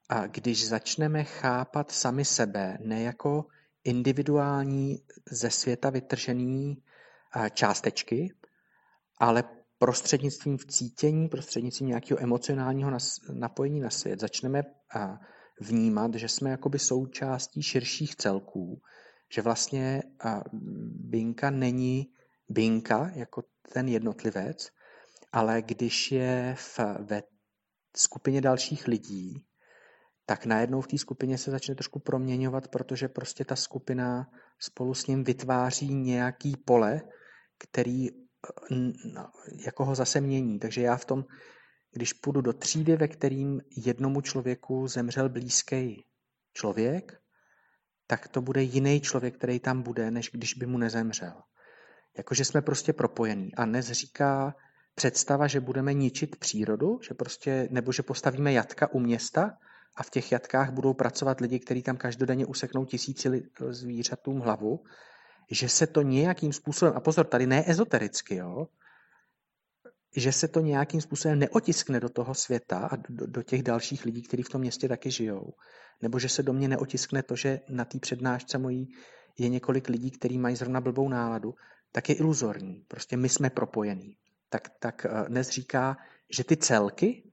a 0.10 0.28
když 0.28 0.68
začneme 0.68 1.24
chápat 1.24 1.92
sami 1.92 2.26
sebe 2.26 2.78
ne 2.82 3.02
jako 3.02 3.46
individuální 3.84 4.98
ze 5.32 5.50
světa 5.50 5.90
vytržený 5.90 6.84
částečky, 7.54 8.34
ale 9.18 9.44
prostřednictvím 9.80 10.58
vcítění, 10.58 11.30
prostřednictvím 11.30 11.88
nějakého 11.88 12.24
emocionálního 12.24 12.92
napojení 13.34 13.80
na 13.80 13.90
svět. 13.90 14.20
Začneme 14.20 14.64
vnímat, 15.62 16.16
že 16.16 16.28
jsme 16.28 16.50
jakoby 16.50 16.80
součástí 16.80 17.64
širších 17.64 18.16
celků, 18.16 18.82
že 19.34 19.42
vlastně 19.42 20.04
Binka 20.94 21.50
není 21.50 22.08
Binka 22.50 23.12
jako 23.16 23.44
ten 23.74 23.88
jednotlivec, 23.88 24.68
ale 25.32 25.62
když 25.62 26.12
je 26.12 26.56
v, 26.58 26.80
ve 27.00 27.24
skupině 27.96 28.42
dalších 28.42 28.88
lidí, 28.88 29.46
tak 30.26 30.46
najednou 30.46 30.82
v 30.82 30.88
té 30.88 30.98
skupině 30.98 31.38
se 31.38 31.52
začne 31.52 31.76
trošku 31.76 32.00
proměňovat, 32.00 32.68
protože 32.68 33.08
prostě 33.08 33.46
ta 33.46 33.56
skupina 33.56 34.28
spolu 34.60 34.94
s 34.94 35.08
ním 35.08 35.24
vytváří 35.24 35.96
nějaký 35.96 36.58
pole, 36.66 37.02
který 37.58 38.08
jako 39.66 39.86
ho 39.86 39.96
zase 39.96 40.22
mění. 40.22 40.60
Takže 40.60 40.82
já 40.82 40.98
v 40.98 41.06
tom, 41.06 41.26
když 41.92 42.14
půjdu 42.14 42.42
do 42.42 42.54
třídy, 42.54 42.96
ve 42.96 43.08
kterým 43.08 43.62
jednomu 43.78 44.22
člověku 44.22 44.88
zemřel 44.88 45.30
blízký 45.30 46.06
člověk, 46.54 47.22
tak 48.08 48.28
to 48.28 48.42
bude 48.42 48.62
jiný 48.62 49.02
člověk, 49.02 49.38
který 49.38 49.60
tam 49.60 49.82
bude, 49.82 50.12
než 50.12 50.30
když 50.34 50.54
by 50.54 50.66
mu 50.66 50.78
nezemřel. 50.78 51.34
Jakože 52.18 52.46
jsme 52.46 52.62
prostě 52.62 52.94
propojení. 52.94 53.56
A 53.56 53.66
dnes 53.66 53.92
říká 53.92 54.56
představa, 54.96 55.48
že 55.48 55.60
budeme 55.60 55.94
ničit 55.94 56.36
přírodu, 56.36 57.00
že 57.08 57.14
prostě, 57.14 57.68
nebo 57.72 57.92
že 57.92 58.04
postavíme 58.04 58.54
jatka 58.54 58.94
u 58.94 59.00
města 59.00 59.58
a 59.96 60.04
v 60.04 60.10
těch 60.10 60.32
jatkách 60.32 60.72
budou 60.72 60.94
pracovat 60.94 61.40
lidi, 61.40 61.60
kteří 61.60 61.84
tam 61.84 61.98
každodenně 61.98 62.46
useknou 62.46 62.86
tisíci 62.86 63.50
zvířatům 63.70 64.40
hlavu, 64.40 64.84
že 65.52 65.70
se 65.70 65.88
to 65.88 66.02
nějakým 66.02 66.54
způsobem, 66.54 66.94
a 66.98 67.00
pozor, 67.00 67.26
tady 67.26 67.48
ne 67.48 67.64
ezotericky, 67.68 68.36
jo, 68.36 68.68
že 70.16 70.32
se 70.32 70.48
to 70.48 70.60
nějakým 70.60 71.02
způsobem 71.02 71.40
neotiskne 71.40 72.00
do 72.00 72.10
toho 72.10 72.36
světa 72.36 72.78
a 72.92 72.96
do, 72.96 73.28
do 73.28 73.44
těch 73.44 73.64
dalších 73.64 74.06
lidí, 74.06 74.22
kteří 74.22 74.44
v 74.44 74.50
tom 74.50 74.62
městě 74.62 74.88
taky 74.88 75.12
žijou. 75.12 75.54
Nebo 76.02 76.20
že 76.20 76.30
se 76.30 76.44
do 76.44 76.54
mě 76.54 76.68
neotiskne 76.68 77.24
to, 77.24 77.36
že 77.36 77.60
na 77.70 77.86
té 77.86 78.00
přednášce 78.00 78.58
mojí 78.58 78.88
je 79.38 79.50
několik 79.50 79.90
lidí, 79.90 80.12
kteří 80.12 80.38
mají 80.38 80.56
zrovna 80.56 80.82
blbou 80.82 81.10
náladu, 81.10 81.56
tak 81.92 82.10
je 82.10 82.16
iluzorní. 82.16 82.86
Prostě 82.88 83.18
my 83.18 83.30
jsme 83.30 83.50
propojení. 83.50 84.18
Tak, 84.50 84.70
tak 84.80 85.06
eh, 85.06 85.30
dnes 85.30 85.50
říká, 85.50 85.98
že 86.30 86.44
ty 86.44 86.58
celky, 86.58 87.24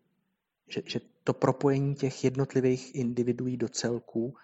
že, 0.68 0.82
že 0.86 1.00
to 1.24 1.34
propojení 1.34 1.94
těch 1.94 2.24
jednotlivých 2.24 2.94
individuí 2.94 3.56
do 3.56 3.68
celků 3.68 4.34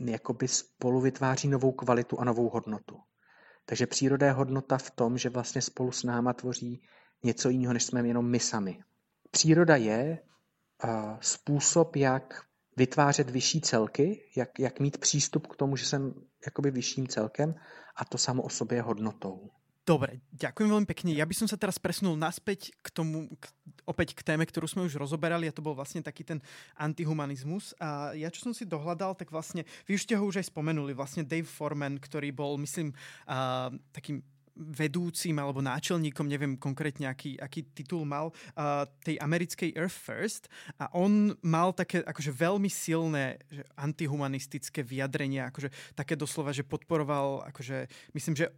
jakoby 0.00 0.48
spolu 0.48 1.00
vytváří 1.00 1.48
novou 1.48 1.72
kvalitu 1.72 2.20
a 2.20 2.24
novou 2.24 2.48
hodnotu. 2.48 2.98
Takže 3.66 3.86
příroda 3.86 4.26
je 4.26 4.32
hodnota 4.32 4.78
v 4.78 4.90
tom, 4.90 5.18
že 5.18 5.30
vlastně 5.30 5.62
spolu 5.62 5.92
s 5.92 6.02
náma 6.02 6.32
tvoří 6.32 6.82
něco 7.22 7.48
jiného, 7.48 7.72
než 7.72 7.84
jsme 7.84 8.08
jenom 8.08 8.30
my 8.30 8.40
sami. 8.40 8.78
příroda 9.30 9.76
je 9.76 10.18
uh, 10.84 10.90
způsob, 11.20 11.96
jak 11.96 12.42
vytvářet 12.76 13.30
vyšší 13.30 13.60
celky, 13.60 14.30
jak, 14.36 14.58
jak 14.58 14.80
mít 14.80 14.98
přístup 14.98 15.46
k 15.46 15.56
tomu, 15.56 15.76
že 15.76 15.86
jsem 15.86 16.14
jakoby 16.46 16.70
vyšším 16.70 17.08
celkem 17.08 17.54
a 17.96 18.04
to 18.04 18.18
samo 18.18 18.42
o 18.42 18.48
sobě 18.48 18.78
je 18.78 18.82
hodnotou. 18.82 19.50
Dobre, 19.84 20.24
ďakujem 20.32 20.72
veľmi 20.72 20.88
pekne. 20.88 21.12
Ja 21.12 21.28
by 21.28 21.36
som 21.36 21.44
sa 21.44 21.60
teraz 21.60 21.76
presunul 21.76 22.16
naspäť 22.16 22.72
k 22.80 22.88
tomu, 22.88 23.28
k, 23.36 23.52
opäť 23.84 24.16
k 24.16 24.24
téme, 24.24 24.48
ktorú 24.48 24.64
sme 24.64 24.88
už 24.88 24.96
rozoberali 24.96 25.44
a 25.44 25.52
to 25.52 25.60
bol 25.60 25.76
vlastne 25.76 26.00
taký 26.00 26.24
ten 26.24 26.40
antihumanizmus. 26.80 27.76
A 27.76 28.16
ja 28.16 28.32
čo 28.32 28.48
som 28.48 28.56
si 28.56 28.64
dohľadal, 28.64 29.12
tak 29.12 29.28
vlastne, 29.28 29.68
vy 29.84 30.00
už 30.00 30.08
ste 30.08 30.16
ho 30.16 30.24
už 30.24 30.40
aj 30.40 30.48
spomenuli, 30.48 30.96
vlastne 30.96 31.20
Dave 31.20 31.44
Foreman, 31.44 32.00
ktorý 32.00 32.32
bol, 32.32 32.56
myslím, 32.56 32.96
uh, 33.28 33.68
takým 33.92 34.24
vedúcim 34.54 35.34
alebo 35.38 35.58
náčelníkom, 35.58 36.30
neviem 36.30 36.54
konkrétne, 36.54 37.10
aký, 37.10 37.34
aký 37.38 37.66
titul 37.74 38.06
mal, 38.06 38.30
uh, 38.54 38.86
tej 39.02 39.18
americkej 39.18 39.74
Earth 39.74 39.98
First 39.98 40.46
a 40.78 40.86
on 40.94 41.34
mal 41.42 41.74
také 41.74 42.06
akože 42.06 42.30
veľmi 42.30 42.70
silné 42.70 43.42
že 43.50 43.66
antihumanistické 43.74 44.86
vyjadrenia, 44.86 45.50
akože 45.50 45.94
také 45.98 46.14
doslova, 46.14 46.54
že 46.54 46.62
podporoval, 46.62 47.50
akože 47.50 47.90
myslím, 48.14 48.34
že 48.38 48.50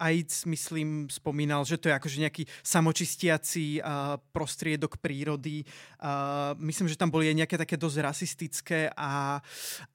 AIDS, 0.00 0.48
myslím, 0.48 1.12
spomínal, 1.12 1.68
že 1.68 1.76
to 1.76 1.92
je 1.92 1.96
akože 1.96 2.22
nejaký 2.24 2.42
samočistiací 2.64 3.80
uh, 3.80 4.16
prostriedok 4.32 4.96
prírody. 5.00 5.68
Uh, 6.00 6.56
myslím, 6.64 6.88
že 6.88 6.96
tam 6.96 7.12
boli 7.12 7.28
aj 7.28 7.44
nejaké 7.44 7.56
také 7.60 7.76
dosť 7.76 7.98
rasistické 8.00 8.80
a 8.96 9.40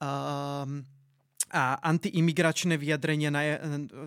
uh, 0.01 0.96
a 1.51 1.79
antiimigračné 1.79 2.75
vyjadrenia 2.75 3.31
na, 3.31 3.41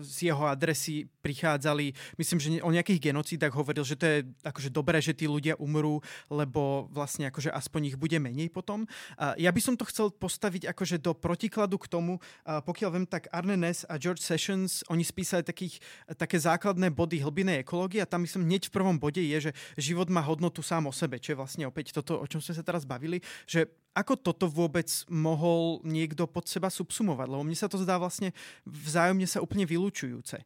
z 0.05 0.29
jeho 0.29 0.45
adresy 0.45 1.09
prichádzali, 1.21 1.93
myslím, 2.17 2.39
že 2.39 2.47
o 2.61 2.73
nejakých 2.73 3.11
genocídach 3.11 3.53
hovoril, 3.53 3.85
že 3.85 3.97
to 3.97 4.05
je 4.05 4.17
akože 4.45 4.69
dobré, 4.69 5.01
že 5.01 5.17
tí 5.17 5.25
ľudia 5.25 5.57
umrú, 5.57 6.01
lebo 6.29 6.89
vlastne 6.93 7.29
akože 7.29 7.53
aspoň 7.53 7.93
ich 7.93 7.97
bude 7.97 8.17
menej 8.17 8.49
potom. 8.49 8.85
A 9.17 9.37
ja 9.37 9.49
by 9.49 9.61
som 9.61 9.73
to 9.77 9.85
chcel 9.89 10.13
postaviť 10.13 10.69
akože 10.69 11.01
do 11.01 11.13
protikladu 11.17 11.77
k 11.81 11.89
tomu, 11.89 12.17
pokiaľ 12.45 12.89
viem, 12.93 13.05
tak 13.09 13.29
Arne 13.33 13.57
Ness 13.57 13.85
a 13.89 13.97
George 13.97 14.21
Sessions, 14.21 14.85
oni 14.89 15.05
spísali 15.05 15.41
takých, 15.45 15.81
také 16.17 16.37
základné 16.37 16.93
body 16.93 17.21
hlbinej 17.21 17.65
ekológie 17.65 18.01
a 18.01 18.09
tam 18.09 18.25
myslím 18.25 18.45
hneď 18.45 18.69
v 18.69 18.75
prvom 18.75 18.97
bode 18.97 19.21
je, 19.21 19.49
že 19.49 19.51
život 19.77 20.09
má 20.09 20.21
hodnotu 20.21 20.61
sám 20.61 20.89
o 20.89 20.93
sebe, 20.93 21.17
čo 21.17 21.33
je 21.33 21.39
vlastne 21.39 21.63
opäť 21.65 21.93
toto, 21.93 22.21
o 22.21 22.25
čom 22.29 22.41
sme 22.41 22.57
sa 22.57 22.63
teraz 22.65 22.85
bavili, 22.85 23.21
že 23.49 23.69
ako 23.95 24.15
toto 24.15 24.47
vôbec 24.47 24.87
mohol 25.11 25.83
niekto 25.83 26.27
pod 26.27 26.47
seba 26.47 26.69
subsumovať? 26.69 27.27
Lebo 27.27 27.43
mne 27.43 27.55
sa 27.59 27.67
to 27.67 27.77
zdá 27.77 27.97
vlastně 27.97 28.31
vzájomně 28.65 29.27
se 29.27 29.39
úplně 29.39 29.65
vylučujúce. 29.65 30.37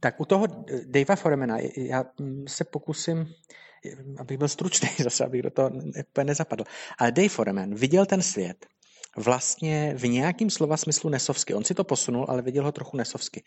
Tak 0.00 0.20
u 0.20 0.24
toho 0.24 0.46
Davea 0.84 1.16
Foremana 1.16 1.56
já 1.76 2.04
se 2.46 2.64
pokusím, 2.64 3.26
abych 4.18 4.38
byl 4.38 4.48
stručný 4.48 4.88
zase, 5.02 5.24
abych 5.24 5.42
do 5.42 5.50
toho 5.50 5.70
nezapadl. 6.24 6.64
Ale 6.98 7.12
Dave 7.12 7.28
Foreman 7.28 7.74
viděl 7.74 8.06
ten 8.06 8.22
svět 8.22 8.66
vlastně 9.16 9.94
v 9.96 10.08
nějakým 10.08 10.50
slova 10.50 10.76
smyslu 10.76 11.10
nesovsky. 11.10 11.54
On 11.54 11.64
si 11.64 11.74
to 11.74 11.84
posunul, 11.84 12.26
ale 12.28 12.42
viděl 12.42 12.64
ho 12.64 12.72
trochu 12.72 12.96
nesovsky. 12.96 13.42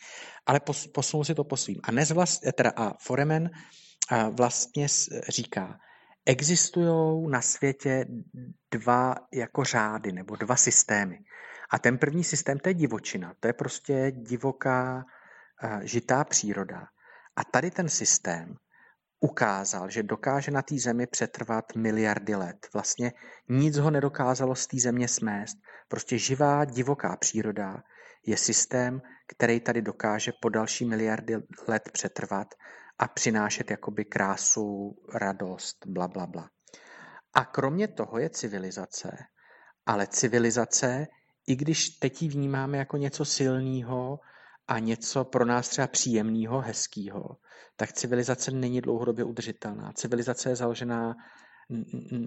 Ale 0.46 0.60
posunul 0.94 1.26
si 1.26 1.36
to 1.36 1.44
po 1.44 1.58
svým. 1.58 1.80
A, 1.84 1.92
nezvlast, 1.92 2.42
teda 2.56 2.72
a 2.76 2.98
Foreman 2.98 3.50
vlastně 4.32 4.88
říká, 5.30 5.80
Existují 6.26 7.32
na 7.32 7.42
světě 7.42 8.06
dva 8.72 9.16
jako 9.34 9.64
řády 9.64 10.12
nebo 10.12 10.36
dva 10.36 10.56
systémy. 10.56 11.20
A 11.72 11.80
ten 11.80 11.98
první 11.98 12.24
systém, 12.24 12.60
to 12.60 12.70
je 12.70 12.74
divočina. 12.74 13.34
To 13.40 13.48
je 13.48 13.54
prostě 13.54 14.12
divoká, 14.12 15.06
eh, 15.64 15.80
žitá 15.84 16.24
příroda. 16.24 16.88
A 17.36 17.44
tady 17.44 17.72
ten 17.72 17.90
systém 17.90 18.56
ukázal, 19.20 19.90
že 19.90 20.04
dokáže 20.04 20.52
na 20.52 20.62
té 20.62 20.78
zemi 20.78 21.08
přetrvat 21.08 21.76
miliardy 21.76 22.36
let. 22.36 22.68
Vlastně 22.74 23.14
nic 23.50 23.78
ho 23.78 23.92
nedokázalo 23.92 24.56
z 24.56 24.68
té 24.68 24.78
země 24.78 25.08
smést. 25.08 25.58
Prostě 25.88 26.18
živá, 26.18 26.66
divoká 26.66 27.18
příroda 27.18 27.84
je 28.26 28.38
systém, 28.38 29.02
který 29.28 29.60
tady 29.60 29.82
dokáže 29.82 30.32
po 30.42 30.50
další 30.50 30.86
miliardy 30.86 31.38
let 31.68 31.90
přetrvat 31.94 32.48
a 33.02 33.08
přinášet 33.08 33.72
jakoby 33.72 34.06
krásu, 34.06 34.96
radost, 35.14 35.78
bla, 35.88 36.08
bla, 36.08 36.28
bla. 36.28 36.50
A 37.34 37.46
kromě 37.46 37.88
toho 37.88 38.20
je 38.20 38.30
civilizace, 38.30 39.18
ale 39.86 40.08
civilizace, 40.08 41.08
i 41.48 41.56
když 41.56 41.90
teď 41.90 42.22
ji 42.22 42.30
vnímáme 42.30 42.78
jako 42.78 42.98
něco 42.98 43.26
silného 43.26 44.20
a 44.68 44.80
něco 44.80 45.26
pro 45.26 45.46
nás 45.46 45.70
třeba 45.70 45.88
příjemného, 45.88 46.62
hezkého, 46.62 47.38
tak 47.76 47.94
civilizace 47.94 48.52
není 48.52 48.82
dlouhodobě 48.82 49.24
udržitelná. 49.24 49.92
Civilizace 49.94 50.50
je 50.50 50.56
založená 50.56 51.16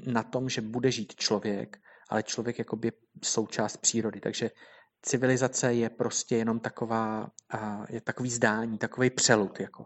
na 0.06 0.22
tom, 0.22 0.48
že 0.48 0.60
bude 0.60 0.90
žít 0.90 1.14
člověk, 1.14 1.76
ale 2.08 2.22
člověk 2.22 2.58
jakoby 2.58 2.92
součást 3.22 3.76
přírody. 3.76 4.20
Takže 4.20 4.50
civilizace 5.02 5.74
je 5.74 5.90
prostě 5.90 6.37
jenom 6.37 6.60
taková, 6.60 7.30
je 7.88 8.00
takový 8.00 8.30
zdání, 8.30 8.78
takový 8.78 9.10
přelud. 9.10 9.60
Jako. 9.60 9.84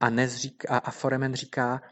A, 0.00 0.10
Nes 0.10 0.34
říká, 0.36 0.78
a 0.78 0.90
Foreman 0.90 1.34
říká, 1.34 1.82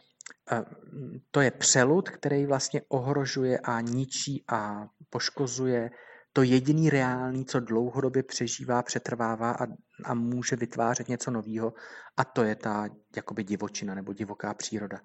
to 1.30 1.40
je 1.40 1.50
přelud, 1.50 2.10
který 2.10 2.46
vlastně 2.46 2.82
ohrožuje 2.88 3.58
a 3.58 3.80
ničí 3.80 4.44
a 4.48 4.88
poškozuje 5.10 5.90
to 6.32 6.42
jediný 6.42 6.90
reálný, 6.90 7.44
co 7.44 7.60
dlouhodobě 7.60 8.22
přežívá, 8.22 8.82
přetrvává 8.82 9.50
a, 9.52 9.66
a 10.04 10.14
může 10.14 10.56
vytvářet 10.56 11.08
něco 11.08 11.30
nového 11.30 11.74
a 12.16 12.24
to 12.24 12.42
je 12.42 12.56
ta 12.56 12.88
jakoby 13.16 13.44
divočina 13.44 13.94
nebo 13.94 14.12
divoká 14.12 14.54
příroda. 14.54 15.00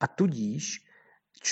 A 0.00 0.06
tudíž 0.06 0.86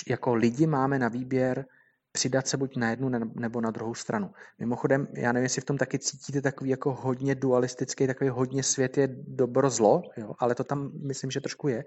jako 0.08 0.34
lidi 0.34 0.66
máme 0.66 0.98
na 0.98 1.08
výběr 1.08 1.66
přidat 2.12 2.48
se 2.48 2.56
buď 2.56 2.76
na 2.76 2.90
jednu 2.90 3.08
nebo 3.34 3.60
na 3.60 3.70
druhou 3.70 3.94
stranu. 3.94 4.30
Mimochodem, 4.58 5.08
já 5.14 5.32
nevím, 5.32 5.44
jestli 5.44 5.62
v 5.62 5.64
tom 5.64 5.78
taky 5.78 5.98
cítíte 5.98 6.40
takový 6.40 6.70
jako 6.70 6.94
hodně 6.94 7.34
dualistický, 7.34 8.06
takový 8.06 8.30
hodně 8.30 8.62
svět 8.62 8.98
je 8.98 9.08
dobro 9.12 9.70
zlo, 9.70 10.02
jo, 10.16 10.32
ale 10.38 10.54
to 10.54 10.64
tam 10.64 10.90
myslím, 11.06 11.30
že 11.30 11.40
trošku 11.40 11.68
je. 11.68 11.84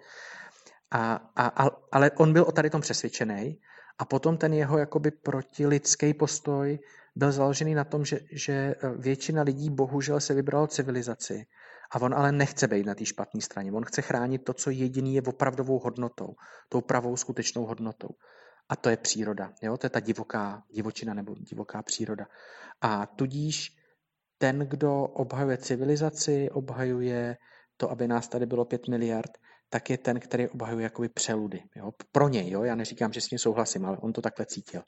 A, 0.92 1.32
a, 1.36 1.70
ale 1.92 2.12
on 2.12 2.34
byl 2.34 2.44
o 2.44 2.52
tady 2.52 2.70
tom 2.70 2.82
přesvědčený 2.82 3.60
a 3.98 4.06
potom 4.06 4.38
ten 4.38 4.54
jeho 4.54 4.78
jakoby 4.78 5.12
protilidský 5.12 6.14
postoj 6.14 6.80
byl 7.16 7.32
založený 7.32 7.76
na 7.76 7.84
tom, 7.84 8.06
že, 8.06 8.20
že 8.32 8.76
většina 8.98 9.42
lidí 9.42 9.70
bohužel 9.70 10.20
se 10.20 10.34
vybralo 10.34 10.68
civilizaci 10.68 11.46
a 11.92 12.02
on 12.02 12.14
ale 12.14 12.32
nechce 12.32 12.68
být 12.68 12.86
na 12.86 12.96
té 12.96 13.06
špatné 13.06 13.42
straně. 13.42 13.72
On 13.72 13.86
chce 13.86 14.02
chránit 14.02 14.44
to, 14.44 14.54
co 14.54 14.70
jediný 14.70 15.16
je 15.16 15.22
opravdovou 15.22 15.80
hodnotou, 15.80 16.36
tou 16.70 16.82
pravou 16.82 17.18
skutečnou 17.18 17.66
hodnotou 17.66 18.10
a 18.70 18.76
to 18.76 18.90
je 18.90 18.98
příroda. 18.98 19.54
Jo? 19.62 19.78
To 19.78 19.86
je 19.86 19.90
ta 19.90 20.00
divoká 20.00 20.64
divočina 20.70 21.14
nebo 21.14 21.36
divoká 21.36 21.82
příroda. 21.82 22.26
A 22.82 23.06
tudíž 23.06 23.78
ten, 24.38 24.60
kdo 24.60 25.04
obhajuje 25.04 25.58
civilizaci, 25.58 26.50
obhajuje 26.50 27.38
to, 27.78 27.92
aby 27.92 28.08
nás 28.08 28.28
tady 28.28 28.46
bylo 28.46 28.66
5 28.66 28.88
miliard, 28.88 29.32
tak 29.70 29.90
je 29.90 29.98
ten, 29.98 30.20
který 30.20 30.48
obhajuje 30.48 30.84
jakoby 30.84 31.10
přeludy. 31.10 31.64
Jo? 31.76 31.92
Pro 32.12 32.30
něj, 32.30 32.50
jo? 32.50 32.64
já 32.64 32.76
neříkám, 32.76 33.14
že 33.14 33.22
s 33.22 33.30
ním 33.30 33.40
souhlasím, 33.40 33.86
ale 33.86 33.98
on 33.98 34.14
to 34.14 34.22
takhle 34.22 34.46
cítil. 34.46 34.82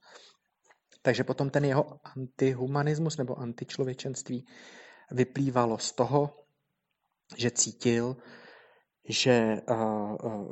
Takže 1.01 1.23
potom 1.23 1.49
ten 1.49 1.65
jeho 1.65 1.99
antihumanismus 2.03 3.17
nebo 3.17 3.39
antičlověčenství 3.39 4.45
vyplývalo 5.11 5.77
z 5.77 5.91
toho, 5.91 6.45
že 7.37 7.51
cítil, 7.51 8.17
že 9.09 9.61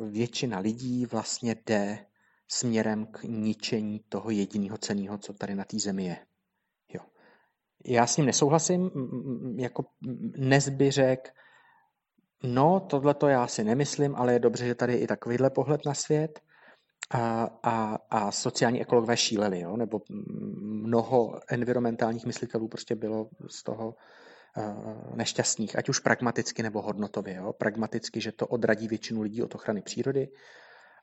většina 0.09 0.59
lidí 0.59 1.05
vlastně 1.05 1.55
jde 1.65 2.05
směrem 2.47 3.05
k 3.05 3.23
ničení 3.23 3.99
toho 4.09 4.29
jediného 4.29 4.77
ceného, 4.77 5.17
co 5.17 5.33
tady 5.33 5.55
na 5.55 5.63
té 5.63 5.79
zemi 5.79 6.05
je. 6.05 6.17
Jo. 6.93 7.01
Já 7.85 8.07
s 8.07 8.17
ním 8.17 8.25
nesouhlasím, 8.25 8.91
jako 9.57 9.85
nezby 10.37 10.91
řek, 10.91 11.33
no, 12.43 12.79
tohle 12.79 13.13
to 13.13 13.27
já 13.27 13.47
si 13.47 13.63
nemyslím, 13.63 14.15
ale 14.15 14.33
je 14.33 14.39
dobře, 14.39 14.65
že 14.65 14.75
tady 14.75 14.93
je 14.93 14.99
i 14.99 15.07
takovýhle 15.07 15.49
pohled 15.49 15.81
na 15.85 15.93
svět. 15.93 16.39
A, 17.11 17.49
a, 17.63 17.97
a 18.09 18.31
sociální 18.31 18.81
ekologové 18.81 19.17
šíleli, 19.17 19.59
jo? 19.59 19.77
nebo 19.77 20.01
mnoho 20.59 21.39
environmentálních 21.49 22.25
myslitelů 22.25 22.67
prostě 22.67 22.95
bylo 22.95 23.29
z 23.49 23.63
toho 23.63 23.95
nešťastných, 25.15 25.77
ať 25.77 25.89
už 25.89 25.99
pragmaticky 25.99 26.63
nebo 26.63 26.81
hodnotově. 26.81 27.35
Jo? 27.35 27.53
Pragmaticky, 27.53 28.21
že 28.21 28.31
to 28.31 28.47
odradí 28.47 28.87
většinu 28.87 29.21
lidí 29.21 29.43
od 29.43 29.55
ochrany 29.55 29.81
přírody, 29.81 30.27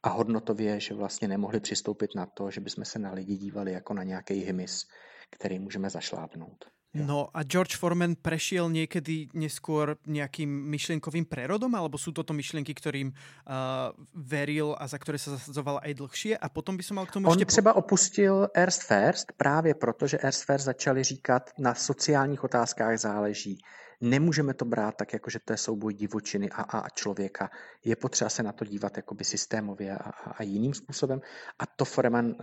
a 0.03 0.09
hodnotově, 0.09 0.81
že 0.81 0.95
vlastně 0.95 1.29
nemohli 1.29 1.61
přistoupit 1.61 2.11
na 2.17 2.27
to, 2.27 2.51
že 2.51 2.61
bychom 2.61 2.85
se 2.85 2.99
na 2.99 3.13
lidi 3.13 3.37
dívali 3.37 3.73
jako 3.73 3.95
na 3.95 4.03
nějaký 4.03 4.35
hymis, 4.35 4.87
který 5.31 5.59
můžeme 5.59 5.91
zašlápnout. 5.91 6.65
No 6.95 7.33
a 7.33 7.41
George 7.43 7.73
Foreman 7.81 8.21
prešiel 8.21 8.69
niekedy 8.69 9.33
neskôr 9.33 9.97
nejakým 10.05 10.45
myšlienkovým 10.45 11.25
prerodom, 11.25 11.73
alebo 11.73 11.97
sú 11.97 12.13
toto 12.13 12.37
myšlienky, 12.37 12.77
ktorým 12.77 13.17
uh, 13.17 13.97
veril 14.13 14.77
a 14.77 14.85
za 14.85 15.01
ktoré 15.01 15.17
sa 15.17 15.41
zasadzoval 15.41 15.81
aj 15.81 15.93
dlhšie? 15.97 16.33
A 16.37 16.53
potom 16.53 16.77
by 16.77 16.85
som 16.85 17.01
mal 17.01 17.09
k 17.09 17.17
tomu 17.17 17.33
On 17.33 17.39
ještě... 17.39 17.45
třeba 17.45 17.73
opustil 17.73 18.49
Erst 18.53 18.83
First 18.83 19.33
právě 19.37 19.75
proto, 19.75 20.07
že 20.07 20.21
Erst 20.21 20.45
First 20.45 20.65
začali 20.65 21.03
říkat, 21.03 21.51
na 21.59 21.75
sociálních 21.75 22.45
otázkách 22.45 22.99
záleží, 22.99 23.57
Nemůžeme 24.03 24.55
to 24.55 24.65
brát 24.65 24.97
tak, 24.97 25.13
jako 25.13 25.31
že 25.31 25.39
to 25.45 25.53
je 25.53 25.57
souboj 25.57 25.95
divočiny 25.95 26.51
a, 26.51 26.63
a 26.63 26.89
člověka. 26.89 27.51
Je 27.85 27.97
potřeba 27.97 28.31
se 28.31 28.43
na 28.43 28.53
to 28.53 28.65
dívat 28.65 28.97
jakoby 28.97 29.25
systémově 29.25 29.99
a, 29.99 30.11
a, 30.11 30.43
jiným 30.43 30.75
způsobem 30.75 31.21
a 31.59 31.67
to 31.67 31.85
Foreman 31.85 32.35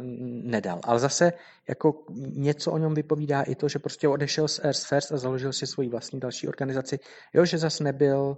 nedal. 0.44 0.80
Ale 0.84 1.00
zase 1.00 1.34
jako 1.68 2.04
něco 2.34 2.72
o 2.72 2.78
něm 2.78 2.94
vypovídá 2.94 3.42
i 3.42 3.56
to, 3.56 3.68
že 3.70 3.80
prostě 3.80 4.08
odešel 4.08 4.48
z 4.48 4.60
Earth 4.60 4.86
First 4.86 5.12
a 5.12 5.18
založil 5.18 5.54
si 5.54 5.68
svoji 5.68 5.90
vlastní 5.90 6.20
další 6.20 6.48
organizaci. 6.48 7.00
Jo, 7.34 7.46
že 7.46 7.58
zase 7.58 7.84
nebyl 7.84 8.38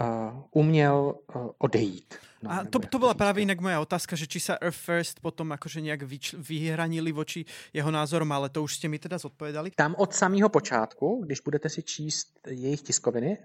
uh, 0.00 0.06
uměl 0.50 1.14
uh, 1.34 1.50
odejít. 1.58 2.14
No, 2.42 2.50
a 2.50 2.64
to, 2.64 2.78
to 2.78 2.98
byla 2.98 3.14
právě 3.14 3.42
jinak 3.42 3.60
moja 3.60 3.80
otázka, 3.80 4.16
že 4.16 4.26
či 4.26 4.40
sa 4.40 4.58
Earth 4.58 4.78
First 4.78 5.20
potom 5.20 5.52
akože 5.52 5.80
nějak 5.80 6.02
vyhranili 6.34 7.12
voči 7.12 7.44
jeho 7.72 7.90
názorom, 7.90 8.32
ale 8.32 8.48
to 8.48 8.62
už 8.62 8.76
jste 8.76 8.88
mi 8.88 8.98
teda 8.98 9.18
zodpovedali. 9.18 9.70
Tam 9.70 9.94
od 9.98 10.14
samého 10.14 10.48
počátku, 10.48 11.22
když 11.24 11.40
budete 11.40 11.68
si 11.68 11.82
číst 11.82 12.38
jejich 12.46 12.82
tiskoviny, 12.82 13.38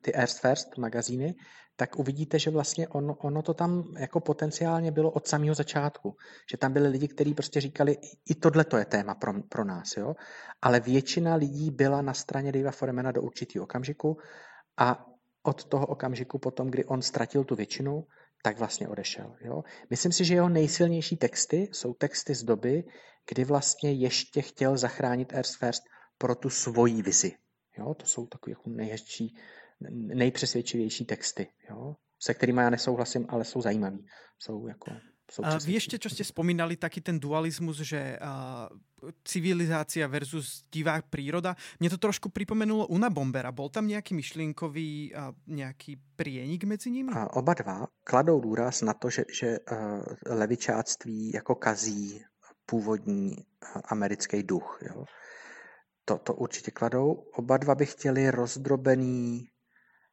ty 0.00 0.14
Earth 0.14 0.40
First 0.40 0.78
magazíny, 0.78 1.34
tak 1.76 1.98
uvidíte, 1.98 2.38
že 2.38 2.50
vlastně 2.50 2.88
ono, 2.88 3.14
ono 3.14 3.42
to 3.42 3.54
tam 3.54 3.84
jako 3.98 4.20
potenciálně 4.20 4.92
bylo 4.92 5.10
od 5.10 5.28
samého 5.28 5.54
začátku. 5.54 6.16
Že 6.50 6.56
tam 6.56 6.72
byli 6.72 6.88
lidi, 6.88 7.08
kteří 7.08 7.34
prostě 7.34 7.60
říkali, 7.60 7.96
i 8.30 8.34
tohle 8.34 8.64
to 8.64 8.76
je 8.76 8.84
téma 8.84 9.14
pro, 9.14 9.32
pro 9.48 9.64
nás, 9.64 9.96
jo. 9.96 10.14
Ale 10.62 10.80
většina 10.80 11.34
lidí 11.34 11.70
byla 11.70 12.02
na 12.02 12.14
straně 12.14 12.52
Davea 12.52 12.70
Foremana 12.70 13.12
do 13.12 13.22
určitého 13.22 13.64
okamžiku 13.64 14.16
a 14.76 15.06
od 15.42 15.64
toho 15.64 15.86
okamžiku 15.86 16.38
potom, 16.38 16.70
kdy 16.70 16.84
on 16.84 17.02
ztratil 17.02 17.44
tu 17.44 17.54
většinu, 17.54 18.04
tak 18.46 18.58
vlastně 18.58 18.88
odešel. 18.88 19.36
Jo? 19.40 19.62
Myslím 19.90 20.12
si, 20.12 20.24
že 20.24 20.34
jeho 20.34 20.48
nejsilnější 20.48 21.16
texty 21.16 21.68
jsou 21.72 21.94
texty 21.94 22.34
z 22.34 22.42
doby, 22.42 22.84
kdy 23.28 23.44
vlastně 23.44 23.92
ještě 23.92 24.42
chtěl 24.42 24.76
zachránit 24.76 25.32
Earth 25.32 25.56
First 25.58 25.82
pro 26.18 26.34
tu 26.34 26.50
svoji 26.50 27.02
vizi. 27.02 27.32
Jo? 27.78 27.94
To 27.94 28.06
jsou 28.06 28.26
takové 28.26 28.52
jako 28.52 28.70
nejhezčí, 28.70 29.34
nejpřesvědčivější 30.14 31.04
texty, 31.04 31.48
jo? 31.70 31.94
se 32.22 32.34
kterými 32.34 32.60
já 32.60 32.70
nesouhlasím, 32.70 33.26
ale 33.28 33.44
jsou 33.44 33.60
zajímavý. 33.60 34.06
Jsou 34.38 34.66
jako 34.66 34.90
a 35.42 35.58
vy 35.58 35.74
ešte, 35.74 35.98
čo 35.98 36.06
ste 36.06 36.22
spomínali, 36.22 36.78
taký 36.78 37.02
ten 37.02 37.18
dualizmus, 37.18 37.82
že 37.82 38.14
uh, 38.14 38.70
civilizácia 39.26 40.06
versus 40.06 40.62
divá 40.70 41.02
príroda. 41.02 41.58
Mne 41.82 41.90
to 41.90 41.98
trošku 41.98 42.30
pripomenulo 42.30 42.86
Una 42.86 43.10
Bombera. 43.10 43.50
Bol 43.50 43.66
tam 43.74 43.90
nejaký 43.90 44.14
myšlienkový 44.14 45.10
uh, 45.10 45.34
nejaký 45.50 45.98
prienik 46.14 46.62
mezi 46.62 46.94
nimi? 46.94 47.10
A 47.10 47.26
oba 47.34 47.58
dva 47.58 47.90
kladou 48.06 48.38
důraz 48.40 48.86
na 48.86 48.94
to, 48.94 49.10
že, 49.10 49.26
že 49.26 49.58
uh, 49.66 50.06
levičáctví 50.26 51.34
jako 51.34 51.54
kazí 51.54 52.22
původní 52.66 53.36
americký 53.90 54.42
duch. 54.42 54.78
Jo? 54.82 55.04
To, 56.04 56.18
to 56.18 56.34
určitě 56.34 56.70
kladou. 56.70 57.26
Oba 57.34 57.56
dva 57.56 57.74
by 57.74 57.86
chtěli 57.86 58.30
rozdrobený 58.30 59.48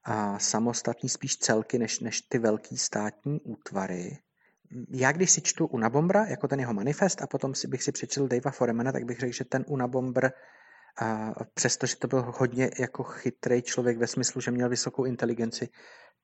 a 0.04 0.40
samostatný 0.40 1.10
spíš 1.10 1.38
celky 1.38 1.80
než, 1.80 2.00
než 2.00 2.22
ty 2.22 2.40
velký 2.40 2.78
státní 2.78 3.42
útvary 3.42 4.18
já 4.90 5.12
když 5.12 5.32
si 5.32 5.42
čtu 5.42 5.68
Unabombra, 5.68 6.26
jako 6.26 6.48
ten 6.48 6.60
jeho 6.60 6.74
manifest, 6.74 7.22
a 7.22 7.28
potom 7.28 7.56
si 7.56 7.68
bych 7.68 7.84
si 7.84 7.92
přečetl 7.92 8.28
Davea 8.28 8.52
Foremana, 8.52 8.92
tak 8.92 9.04
bych 9.04 9.20
řekl, 9.20 9.34
že 9.34 9.46
ten 9.46 9.66
Unabombr, 9.68 10.30
a 11.02 11.34
přestože 11.54 11.96
to 11.96 12.08
byl 12.08 12.34
hodně 12.38 12.70
jako 12.80 13.04
chytrý 13.04 13.62
člověk 13.62 13.98
ve 13.98 14.08
smyslu, 14.08 14.42
že 14.42 14.52
měl 14.52 14.70
vysokou 14.70 15.06
inteligenci, 15.06 15.70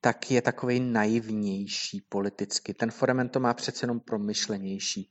tak 0.02 0.32
je 0.32 0.42
takový 0.42 0.80
naivnější 0.80 2.02
politicky. 2.10 2.74
Ten 2.74 2.92
Foreman 2.92 3.30
to 3.30 3.40
má 3.40 3.54
přece 3.54 3.84
jenom 3.84 4.00
promyšlenější. 4.00 5.10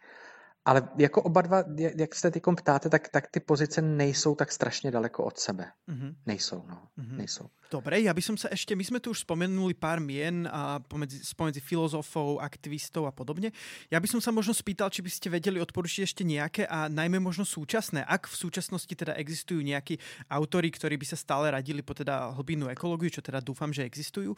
Ale 0.68 0.84
jako 1.00 1.22
oba 1.22 1.40
dva, 1.42 1.64
jak 1.76 2.12
se 2.14 2.30
teď 2.30 2.42
ptáte, 2.60 2.92
tak, 2.92 3.08
tak 3.08 3.32
ty 3.32 3.40
pozice 3.40 3.80
nejsou 3.82 4.34
tak 4.34 4.52
strašně 4.52 4.90
daleko 4.90 5.24
od 5.24 5.38
sebe. 5.38 5.72
Mm-hmm. 5.88 6.14
Nejsou, 6.26 6.64
no. 6.68 6.76
Mm-hmm. 6.98 7.16
Nejsou. 7.16 7.48
Dobre, 7.68 8.00
ja 8.00 8.16
by 8.16 8.22
som 8.24 8.32
sa 8.40 8.48
ešte, 8.48 8.72
my 8.72 8.80
sme 8.80 8.96
tu 8.96 9.12
už 9.12 9.28
spomenuli 9.28 9.76
pár 9.76 10.00
mien 10.00 10.48
a 10.48 10.80
pomedzi, 10.80 11.20
spomedzi 11.20 11.60
filozofov, 11.60 12.40
aktivistov 12.40 13.04
a 13.04 13.12
podobne. 13.12 13.52
Ja 13.92 14.00
by 14.00 14.08
som 14.08 14.24
sa 14.24 14.32
možno 14.32 14.56
spýtal, 14.56 14.88
či 14.88 15.04
by 15.04 15.10
ste 15.12 15.28
vedeli 15.28 15.60
odporučiť 15.60 16.00
ešte 16.00 16.24
nejaké 16.24 16.64
a 16.64 16.88
najmä 16.88 17.20
možno 17.20 17.44
súčasné. 17.44 18.08
Ak 18.08 18.24
v 18.24 18.40
súčasnosti 18.40 18.88
teda 18.88 19.12
existujú 19.20 19.60
nejakí 19.60 20.00
autory, 20.32 20.72
ktorí 20.72 20.96
by 20.96 21.12
sa 21.12 21.20
stále 21.20 21.52
radili 21.52 21.84
po 21.84 21.92
teda 21.92 22.32
hlbinu 22.40 22.72
ekológiu, 22.72 23.12
čo 23.12 23.20
teda 23.20 23.44
dúfam, 23.44 23.68
že 23.68 23.84
existujú, 23.84 24.32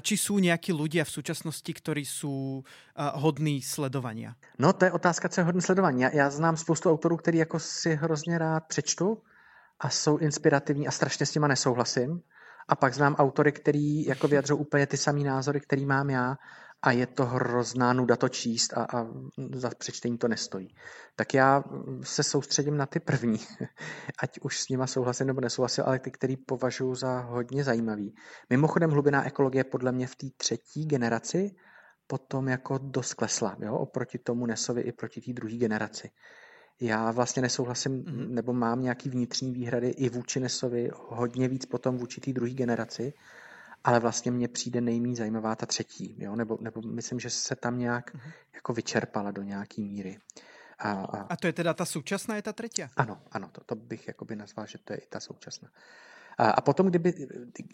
či 0.00 0.16
sú 0.16 0.40
nejakí 0.40 0.72
ľudia 0.72 1.04
v 1.04 1.12
súčasnosti, 1.20 1.68
ktorí 1.68 2.08
sú 2.08 2.64
hodní 2.96 3.60
sledovania? 3.60 4.40
No, 4.56 4.72
to 4.72 4.88
je 4.88 4.96
otázka, 4.96 5.28
co 5.28 5.44
je 5.44 5.48
hodný 5.52 5.60
sledování. 5.70 6.02
Já, 6.02 6.10
já 6.14 6.30
znám 6.30 6.56
spoustu 6.56 6.90
autorů, 6.90 7.16
který 7.16 7.38
jako 7.38 7.58
si 7.58 7.94
hrozně 7.94 8.38
rád 8.38 8.66
přečtu 8.68 9.22
a 9.80 9.90
jsou 9.90 10.16
inspirativní 10.16 10.88
a 10.88 10.90
strašně 10.90 11.26
s 11.26 11.34
nima 11.34 11.48
nesouhlasím. 11.48 12.20
A 12.68 12.76
pak 12.76 12.94
znám 12.94 13.14
autory, 13.14 13.52
který 13.52 14.04
jako 14.06 14.28
vyjadřují 14.28 14.60
úplně 14.60 14.86
ty 14.86 14.96
samé 14.96 15.20
názory, 15.20 15.60
který 15.60 15.86
mám 15.86 16.10
já 16.10 16.36
a 16.82 16.90
je 16.90 17.06
to 17.06 17.26
hrozná 17.26 17.92
nuda 17.92 18.16
to 18.16 18.28
číst 18.28 18.72
a, 18.72 18.82
a 18.82 19.06
za 19.54 19.70
přečtení 19.78 20.18
to 20.18 20.28
nestojí. 20.28 20.74
Tak 21.16 21.34
já 21.34 21.64
se 22.02 22.22
soustředím 22.22 22.76
na 22.76 22.86
ty 22.86 23.00
první, 23.00 23.38
ať 24.22 24.38
už 24.42 24.60
s 24.60 24.68
nima 24.68 24.86
souhlasím 24.86 25.26
nebo 25.26 25.40
nesouhlasím, 25.40 25.84
ale 25.86 25.98
ty, 25.98 26.10
který 26.10 26.36
považuji 26.36 26.94
za 26.94 27.20
hodně 27.20 27.64
zajímavý. 27.64 28.14
Mimochodem 28.50 28.90
hlubiná 28.90 29.26
ekologie 29.26 29.64
podle 29.64 29.92
mě 29.92 30.06
v 30.06 30.14
té 30.14 30.26
třetí 30.36 30.86
generaci 30.86 31.50
potom 32.10 32.48
jako 32.48 32.78
dost 32.78 33.14
klesla, 33.14 33.56
jo, 33.58 33.76
oproti 33.76 34.18
tomu 34.18 34.46
Nesovi 34.46 34.80
i 34.82 34.92
proti 34.92 35.20
té 35.20 35.32
druhé 35.32 35.56
generaci. 35.56 36.10
Já 36.80 37.10
vlastně 37.10 37.42
nesouhlasím, 37.42 38.02
mm-hmm. 38.02 38.28
nebo 38.28 38.52
mám 38.52 38.82
nějaký 38.82 39.10
vnitřní 39.10 39.52
výhrady 39.52 39.88
i 39.88 40.08
vůči 40.08 40.40
Nesovi, 40.40 40.90
hodně 40.94 41.48
víc 41.48 41.66
potom 41.66 41.98
vůči 41.98 42.20
té 42.20 42.32
druhé 42.32 42.52
generaci, 42.52 43.12
ale 43.84 44.00
vlastně 44.00 44.30
mně 44.30 44.48
přijde 44.48 44.80
nejméně 44.80 45.16
zajímavá 45.16 45.56
ta 45.56 45.66
třetí, 45.66 46.16
jo? 46.18 46.36
Nebo, 46.36 46.58
nebo 46.60 46.82
myslím, 46.82 47.20
že 47.20 47.30
se 47.30 47.56
tam 47.56 47.78
nějak 47.78 48.14
mm-hmm. 48.14 48.32
jako 48.54 48.72
vyčerpala 48.72 49.30
do 49.30 49.42
nějaký 49.42 49.82
míry. 49.82 50.18
A, 50.78 50.92
a, 50.92 51.20
a 51.20 51.36
to 51.36 51.46
je 51.46 51.52
teda 51.52 51.74
ta 51.74 51.84
současná, 51.84 52.36
je 52.36 52.42
ta 52.42 52.52
třetí? 52.52 52.82
Ano, 52.96 53.20
ano, 53.30 53.48
to, 53.52 53.60
to 53.64 53.74
bych 53.74 54.08
jakoby 54.08 54.36
nazval, 54.36 54.66
že 54.66 54.78
to 54.78 54.92
je 54.92 54.98
i 54.98 55.06
ta 55.06 55.20
současná. 55.20 55.68
A 56.40 56.60
potom, 56.60 56.86
kdyby, 56.86 57.14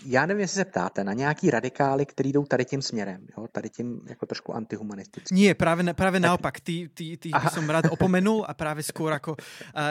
já 0.06 0.26
nevím, 0.26 0.40
jestli 0.40 0.54
se 0.54 0.64
ptáte 0.64 1.04
na 1.04 1.12
nějaký 1.12 1.50
radikály, 1.50 2.06
který 2.06 2.32
jdou 2.32 2.44
tady 2.44 2.64
tím 2.64 2.82
směrem, 2.82 3.26
jo? 3.38 3.46
tady 3.52 3.70
tím 3.70 4.00
jako 4.06 4.26
trošku 4.26 4.54
antihumanistickým. 4.54 5.38
Nie, 5.38 5.54
právě, 5.54 5.94
právě 5.94 6.20
tak... 6.20 6.28
naopak, 6.28 6.60
ty, 6.60 6.90
ty, 6.94 7.16
ty 7.16 7.30
som 7.54 7.70
rád 7.70 7.84
opomenul 7.90 8.44
a 8.48 8.54
právě 8.54 8.82
skôr 8.82 9.12
jako 9.12 9.30
uh, 9.30 9.36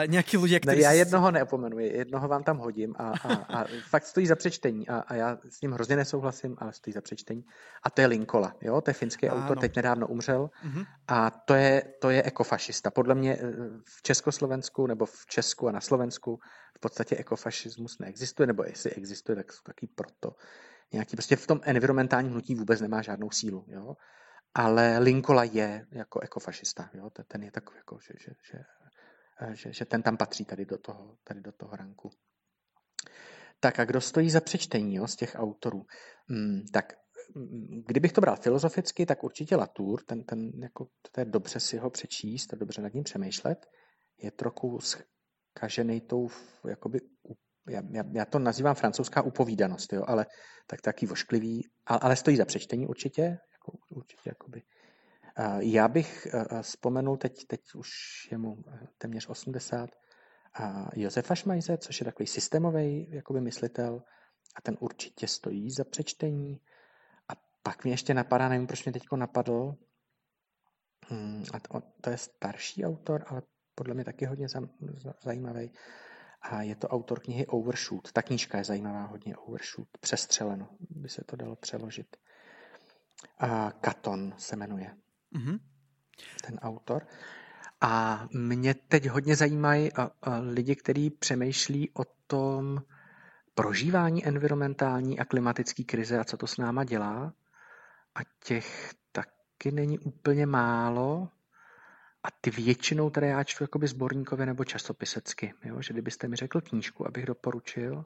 nějaký 0.06 0.36
lidé, 0.36 0.60
kteří... 0.60 0.76
Ne, 0.76 0.82
já 0.82 0.92
jednoho 0.92 1.30
neopomenu, 1.30 1.78
jednoho 1.78 2.28
vám 2.28 2.42
tam 2.42 2.58
hodím 2.58 2.94
a, 2.98 3.12
a, 3.24 3.32
a 3.32 3.64
fakt 3.88 4.06
stojí 4.06 4.26
za 4.26 4.36
přečtení 4.36 4.88
a, 4.88 4.98
a 4.98 5.14
já 5.14 5.38
s 5.48 5.60
ním 5.60 5.72
hrozně 5.72 5.96
nesouhlasím, 5.96 6.56
ale 6.58 6.72
stojí 6.72 6.94
za 6.94 7.00
přečtení. 7.00 7.44
A 7.82 7.90
to 7.90 8.00
je 8.00 8.06
Linkola, 8.06 8.54
jo? 8.60 8.80
to 8.80 8.90
je 8.90 8.94
finský 8.94 9.28
ano. 9.28 9.42
autor, 9.42 9.58
teď 9.58 9.76
nedávno 9.76 10.06
umřel 10.06 10.50
uh-huh. 10.66 10.86
a 11.08 11.30
to 11.30 11.54
je, 11.54 11.82
to 12.00 12.10
je 12.10 12.22
ekofašista. 12.22 12.90
Podle 12.90 13.14
mě 13.14 13.32
eh, 13.32 13.52
v 13.84 14.02
Československu 14.02 14.86
nebo 14.86 15.06
v 15.06 15.26
Česku 15.26 15.68
a 15.68 15.72
na 15.72 15.80
Slovensku 15.80 16.38
v 16.76 16.80
podstatě 16.80 17.16
ekofašismus 17.16 17.98
neexistuje, 17.98 18.46
nebo 18.46 18.64
jestli 18.70 18.90
existuje, 18.90 19.36
tak 19.36 19.52
jsou 19.52 19.62
taky 19.62 19.86
proto. 19.86 20.36
Nějaký, 20.92 21.16
prostě 21.16 21.36
v 21.36 21.46
tom 21.46 21.60
environmentálním 21.62 22.32
hnutí 22.32 22.54
vůbec 22.54 22.80
nemá 22.80 23.02
žádnou 23.02 23.30
sílu, 23.30 23.64
jo. 23.68 23.94
Ale 24.54 24.98
Linkola 24.98 25.44
je 25.44 25.86
jako 25.92 26.20
ekofašista, 26.20 26.90
jo. 26.94 27.10
Ten 27.28 27.42
je 27.42 27.50
takový, 27.50 27.78
jako, 27.78 27.98
že, 28.00 28.14
že, 28.20 28.32
že, 28.50 28.58
že, 29.54 29.72
že 29.72 29.84
ten 29.84 30.02
tam 30.02 30.16
patří 30.16 30.44
tady 30.44 30.64
do 30.64 30.78
toho, 30.78 31.18
tady 31.24 31.40
do 31.40 31.52
toho 31.52 31.76
ranku. 31.76 32.10
Tak 33.60 33.80
a 33.80 33.84
kdo 33.84 34.00
stojí 34.00 34.30
za 34.30 34.40
přečtení 34.40 34.94
jo, 34.94 35.06
z 35.06 35.16
těch 35.16 35.34
autorů? 35.38 35.86
Hmm, 36.28 36.64
tak 36.72 36.92
mm, 37.34 37.84
kdybych 37.86 38.12
to 38.12 38.20
bral 38.20 38.36
filozoficky, 38.36 39.06
tak 39.06 39.24
určitě 39.24 39.56
Latour, 39.56 40.02
ten, 40.02 40.24
ten 40.24 40.50
jako, 40.62 40.88
to 41.12 41.20
je 41.20 41.24
dobře 41.24 41.60
si 41.60 41.78
ho 41.78 41.90
přečíst 41.90 42.52
a 42.52 42.56
dobře 42.56 42.82
nad 42.82 42.94
ním 42.94 43.04
přemýšlet. 43.04 43.66
Je 44.22 44.30
trochu 44.30 44.78
zkažený 44.80 46.00
tou 46.00 46.28
jakoby, 46.68 47.00
já, 47.68 47.82
já, 47.90 48.04
já 48.12 48.24
to 48.24 48.38
nazývám 48.38 48.74
francouzská 48.74 49.22
upovídanost, 49.22 49.92
jo, 49.92 50.04
ale 50.06 50.26
tak 50.66 50.80
taky 50.80 51.06
vošklivý, 51.06 51.68
ale, 51.86 51.98
ale 52.02 52.16
stojí 52.16 52.36
za 52.36 52.44
přečtení 52.44 52.86
určitě, 52.86 53.22
jako, 53.22 53.78
určitě 53.90 54.30
jakoby. 54.30 54.62
Já 55.58 55.88
bych 55.88 56.26
vzpomenul, 56.62 57.16
teď, 57.16 57.46
teď 57.46 57.60
už 57.74 57.88
je 58.30 58.38
mu 58.38 58.56
téměř 58.98 59.28
80, 59.28 59.90
a 60.54 60.88
Josefa 60.94 61.34
Šmajze, 61.34 61.78
což 61.78 62.00
je 62.00 62.04
takový 62.04 62.26
systémový 62.26 63.08
jakoby 63.10 63.40
myslitel 63.40 64.02
a 64.56 64.60
ten 64.60 64.76
určitě 64.80 65.28
stojí 65.28 65.70
za 65.70 65.84
přečtení. 65.84 66.60
A 67.28 67.32
pak 67.62 67.84
mě 67.84 67.92
ještě 67.92 68.14
napadá, 68.14 68.48
nevím, 68.48 68.66
proč 68.66 68.84
mě 68.84 68.92
teď 68.92 69.02
napadl, 69.16 69.74
hmm, 71.08 71.44
a 71.52 71.60
to, 71.60 71.82
to 72.00 72.10
je 72.10 72.18
starší 72.18 72.84
autor, 72.84 73.24
ale 73.26 73.42
podle 73.74 73.94
mě 73.94 74.04
taky 74.04 74.26
hodně 74.26 74.46
zajímavý. 75.24 75.72
A 76.50 76.62
je 76.62 76.76
to 76.76 76.88
autor 76.88 77.20
knihy 77.20 77.46
Overshoot. 77.46 78.12
Ta 78.12 78.22
knížka 78.22 78.58
je 78.58 78.64
zajímavá 78.64 79.02
hodně, 79.02 79.36
Overshoot. 79.36 79.88
Přestřeleno, 80.00 80.68
by 80.90 81.08
se 81.08 81.24
to 81.24 81.36
dalo 81.36 81.56
přeložit. 81.56 82.16
A 83.38 83.72
Katon 83.80 84.34
se 84.38 84.56
jmenuje. 84.56 84.96
Mm-hmm. 85.36 85.60
Ten 86.46 86.58
autor. 86.58 87.06
A 87.80 88.24
mě 88.32 88.74
teď 88.74 89.06
hodně 89.08 89.36
zajímají 89.36 89.90
lidi, 90.40 90.76
kteří 90.76 91.10
přemýšlí 91.10 91.90
o 91.94 92.04
tom, 92.26 92.82
prožívání 93.54 94.26
environmentální 94.26 95.18
a 95.18 95.24
klimatické 95.24 95.84
krize 95.84 96.18
a 96.18 96.24
co 96.24 96.36
to 96.36 96.46
s 96.46 96.56
náma 96.56 96.84
dělá. 96.84 97.32
A 98.14 98.20
těch 98.44 98.94
taky 99.12 99.70
není 99.72 99.98
úplně 99.98 100.46
málo. 100.46 101.28
A 102.26 102.28
ty 102.40 102.50
většinou 102.50 103.10
tady 103.10 103.28
já 103.28 103.44
čtu 103.44 103.64
jakoby 103.64 103.88
sborníkově 103.88 104.46
nebo 104.46 104.64
časopisecky. 104.64 105.54
Jo? 105.64 105.82
Že 105.82 105.92
kdybyste 105.92 106.28
mi 106.28 106.36
řekl 106.36 106.60
knížku, 106.60 107.06
abych 107.06 107.26
doporučil, 107.26 108.04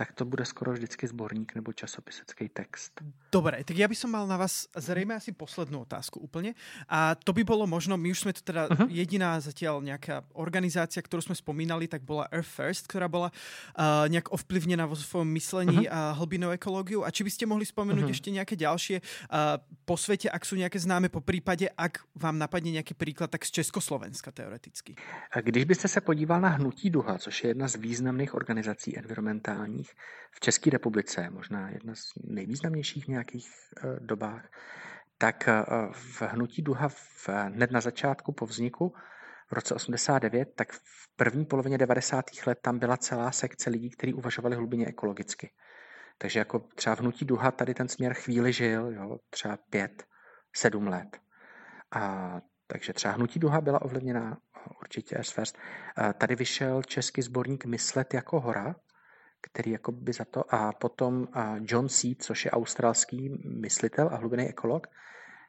tak 0.00 0.16
to 0.16 0.24
bude 0.24 0.48
skoro 0.48 0.72
vždycky 0.72 1.04
zborník 1.04 1.52
nebo 1.60 1.76
časopisecký 1.76 2.48
text. 2.48 3.04
Dobre, 3.28 3.60
tak 3.60 3.76
ja 3.76 3.84
by 3.84 3.92
som 3.92 4.08
mal 4.08 4.24
na 4.24 4.40
vás 4.40 4.64
zrejme 4.72 5.12
asi 5.12 5.36
poslednú 5.36 5.84
otázku 5.84 6.24
úplne. 6.24 6.56
A 6.88 7.12
to 7.20 7.36
by 7.36 7.44
bolo 7.44 7.68
možno, 7.68 8.00
my 8.00 8.08
už 8.08 8.24
sme 8.24 8.32
tu 8.32 8.40
teda 8.40 8.72
uh-huh. 8.72 8.88
jediná 8.88 9.36
zatiaľ 9.44 9.84
nejaká 9.84 10.24
organizácia, 10.32 11.04
ktorú 11.04 11.20
sme 11.20 11.36
spomínali, 11.36 11.84
tak 11.84 12.00
bola 12.00 12.24
Earth 12.32 12.48
First, 12.48 12.88
ktorá 12.88 13.12
bola 13.12 13.28
uh, 13.28 14.08
nejak 14.08 14.32
ovplyvnená 14.32 14.88
vo 14.88 14.96
svojom 14.96 15.28
myslení 15.36 15.84
uh-huh. 15.84 16.16
a 16.16 16.16
hlbinou 16.16 16.48
ekológiu. 16.56 17.04
A 17.04 17.12
či 17.12 17.20
by 17.20 17.30
ste 17.36 17.44
mohli 17.44 17.68
spomenúť 17.68 18.08
uh-huh. 18.08 18.16
ešte 18.16 18.32
nejaké 18.32 18.56
ďalšie 18.56 19.04
uh, 19.04 19.60
po 19.84 20.00
svete, 20.00 20.32
ak 20.32 20.48
sú 20.48 20.56
nejaké 20.56 20.80
známe, 20.80 21.12
po 21.12 21.20
prípade, 21.20 21.68
ak 21.76 22.08
vám 22.16 22.40
napadne 22.40 22.72
nejaký 22.72 22.96
príklad, 22.96 23.28
tak 23.28 23.44
z 23.44 23.60
Československa 23.60 24.32
teoreticky. 24.32 24.96
Když 25.44 25.64
byste 25.68 25.92
se 25.92 26.00
podíval 26.00 26.40
na 26.40 26.56
Hnutí 26.56 26.88
Duha, 26.88 27.20
což 27.20 27.44
je 27.44 27.50
jedna 27.50 27.68
z 27.68 27.76
významných 27.76 28.32
organizací 28.32 28.96
environmentálních, 28.96 29.89
v 30.32 30.40
České 30.40 30.70
republice, 30.70 31.30
možná 31.30 31.70
jedna 31.70 31.94
z 31.94 32.12
nejvýznamnějších 32.24 33.04
v 33.04 33.08
nějakých 33.08 33.48
uh, 33.84 33.96
dobách, 34.00 34.48
tak 35.18 35.48
uh, 35.48 35.92
v 35.92 36.22
Hnutí 36.22 36.62
Duha 36.62 36.88
v, 36.88 37.28
hned 37.28 37.70
na 37.70 37.80
začátku 37.80 38.32
po 38.32 38.46
vzniku 38.46 38.94
v 39.50 39.52
roce 39.52 39.74
89, 39.74 40.48
tak 40.56 40.72
v 40.72 41.16
první 41.16 41.44
polovině 41.44 41.78
90. 41.78 42.24
let 42.46 42.58
tam 42.62 42.78
byla 42.78 42.96
celá 42.96 43.32
sekce 43.32 43.70
lidí, 43.70 43.90
kteří 43.90 44.14
uvažovali 44.14 44.56
hlubině 44.56 44.86
ekologicky. 44.86 45.50
Takže 46.18 46.38
jako 46.38 46.58
třeba 46.58 46.96
v 46.96 47.00
Hnutí 47.00 47.24
Duha 47.24 47.50
tady 47.50 47.74
ten 47.74 47.88
směr 47.88 48.14
chvíli 48.14 48.52
žil, 48.52 48.92
jo, 48.92 49.18
třeba 49.30 49.58
pět, 49.70 50.04
sedm 50.56 50.86
let. 50.86 51.18
A 51.92 52.36
takže 52.66 52.92
třeba 52.92 53.14
Hnutí 53.14 53.38
Duha 53.38 53.60
byla 53.60 53.82
ovlivněna 53.82 54.38
určitě 54.80 55.16
first. 55.34 55.58
Tady 56.18 56.34
vyšel 56.34 56.82
český 56.82 57.22
sborník 57.22 57.64
Myslet 57.64 58.14
jako 58.14 58.40
hora, 58.40 58.74
který 59.42 59.70
jako 59.70 59.92
by 59.92 60.12
za 60.12 60.24
to, 60.24 60.54
a 60.54 60.72
potom 60.72 61.28
John 61.60 61.88
Seed, 61.88 62.22
což 62.22 62.44
je 62.44 62.50
australský 62.50 63.30
myslitel 63.60 64.08
a 64.12 64.16
hlubinný 64.16 64.48
ekolog, 64.48 64.86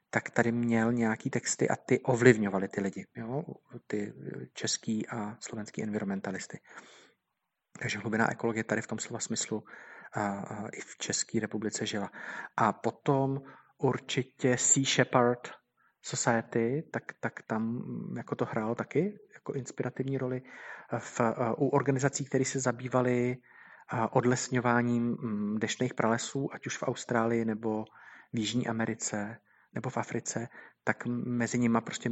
tak 0.10 0.30
tady 0.30 0.52
měl 0.52 0.94
nějaký 0.94 1.30
texty 1.30 1.70
a 1.70 1.76
ty 1.76 2.00
ovlivňovaly 2.00 2.68
ty 2.68 2.82
lidi, 2.82 3.06
jo? 3.16 3.44
ty 3.88 4.14
český 4.54 5.08
a 5.08 5.38
slovenský 5.40 5.84
environmentalisty. 5.84 6.60
Takže 7.80 8.00
hlubiná 8.00 8.32
ekologie 8.32 8.64
tady 8.64 8.82
v 8.82 8.88
tom 8.88 9.00
slova 9.00 9.20
smyslu 9.20 9.64
a, 10.14 10.28
a 10.28 10.68
i 10.68 10.82
v 10.82 10.98
České 10.98 11.40
republice 11.40 11.86
žila. 11.86 12.12
A 12.58 12.74
potom 12.74 13.42
určitě 13.78 14.58
Sea 14.58 14.86
Shepherd 14.86 15.52
Society, 16.02 16.84
tak, 16.92 17.04
tak 17.20 17.34
tam 17.48 17.84
jako 18.18 18.36
to 18.36 18.46
hrálo 18.46 18.76
taky 18.76 19.20
jako 19.34 19.54
inspirativní 19.54 20.18
roli 20.18 20.42
v, 21.00 21.22
u 21.58 21.68
organizací, 21.68 22.26
které 22.26 22.46
se 22.46 22.60
zabývaly 22.60 23.38
odlesňováním 24.12 25.04
mm, 25.04 25.60
deštných 25.60 25.94
pralesů, 25.94 26.50
ať 26.54 26.68
už 26.68 26.78
v 26.78 26.84
Austrálii 26.84 27.46
nebo 27.46 27.86
v 28.34 28.38
Jižní 28.38 28.68
Americe 28.68 29.38
nebo 29.74 29.90
v 29.90 29.98
Africe, 29.98 30.48
tak 30.84 31.06
mezi 31.26 31.60
nimi 31.60 31.78
prostě, 31.84 32.10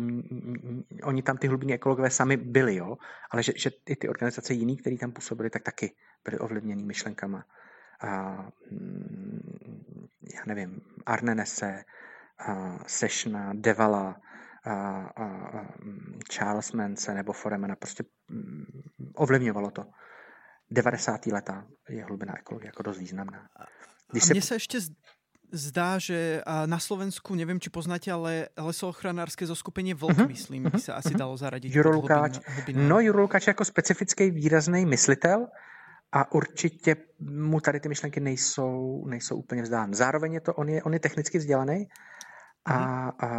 oni 1.03 1.23
tam 1.23 1.37
ty 1.37 1.47
hlubinní 1.47 1.73
ekologové 1.73 2.09
sami 2.09 2.37
byli, 2.37 2.75
jo, 2.75 2.97
ale 3.31 3.43
že, 3.43 3.53
že 3.55 3.71
i 3.89 3.95
ty 3.95 4.09
organizace 4.09 4.53
jiný, 4.53 4.77
které 4.77 4.97
tam 4.97 5.11
působily, 5.11 5.49
tak 5.49 5.63
taky 5.63 5.95
byly 6.25 6.39
ovlivněny 6.39 6.83
myšlenkama. 6.83 7.43
A, 8.01 8.37
mm, 8.71 10.07
já 10.35 10.41
nevím, 10.47 10.81
Arnenese, 11.05 11.83
a 12.39 12.79
Sešna, 12.87 13.51
Devala, 13.53 14.15
a, 14.63 14.73
a, 15.15 15.25
a 15.25 15.67
Charles 16.31 16.71
Mance 16.71 17.13
nebo 17.13 17.33
Foremana, 17.33 17.75
prostě 17.75 18.03
mm, 18.29 18.65
ovlivňovalo 19.15 19.71
to. 19.71 19.85
90. 20.71 21.25
leta 21.25 21.65
je 21.89 22.03
hlubina 22.03 22.37
ekologie 22.37 22.67
jako 22.67 22.83
dost 22.83 22.97
významná. 22.97 23.47
Když 24.11 24.29
a 24.29 24.33
mně 24.33 24.41
se... 24.41 24.55
ještě 24.55 24.79
zdá, 25.51 25.99
že 25.99 26.41
na 26.65 26.79
Slovensku, 26.79 27.35
nevím, 27.35 27.59
či 27.59 27.69
poznáte, 27.69 28.11
ale 28.11 28.47
lesochranárské 28.57 29.45
zoskupení 29.45 29.93
Vlk, 29.93 30.17
uh-huh, 30.17 30.27
myslím, 30.27 30.63
by 30.63 30.79
se 30.79 30.93
asi 30.93 31.09
uh-huh. 31.09 31.17
dalo 31.17 31.37
zaradit. 31.37 31.75
Juro 31.75 31.91
Lukáč. 31.91 32.39
No, 32.73 32.99
Juro 32.99 33.21
Lukáč 33.21 33.47
jako 33.47 33.65
specifický 33.65 34.31
výrazný 34.31 34.85
myslitel 34.85 35.47
a 36.11 36.31
určitě 36.31 36.95
mu 37.19 37.59
tady 37.59 37.79
ty 37.79 37.89
myšlenky 37.89 38.19
nejsou, 38.19 39.05
nejsou 39.07 39.35
úplně 39.35 39.61
vzdány. 39.61 39.95
Zároveň 39.95 40.33
je 40.33 40.41
to, 40.41 40.53
on 40.53 40.69
je, 40.69 40.83
on 40.83 40.93
je 40.93 40.99
technicky 40.99 41.37
vzdělaný, 41.37 41.87
a, 42.65 43.09
a 43.09 43.29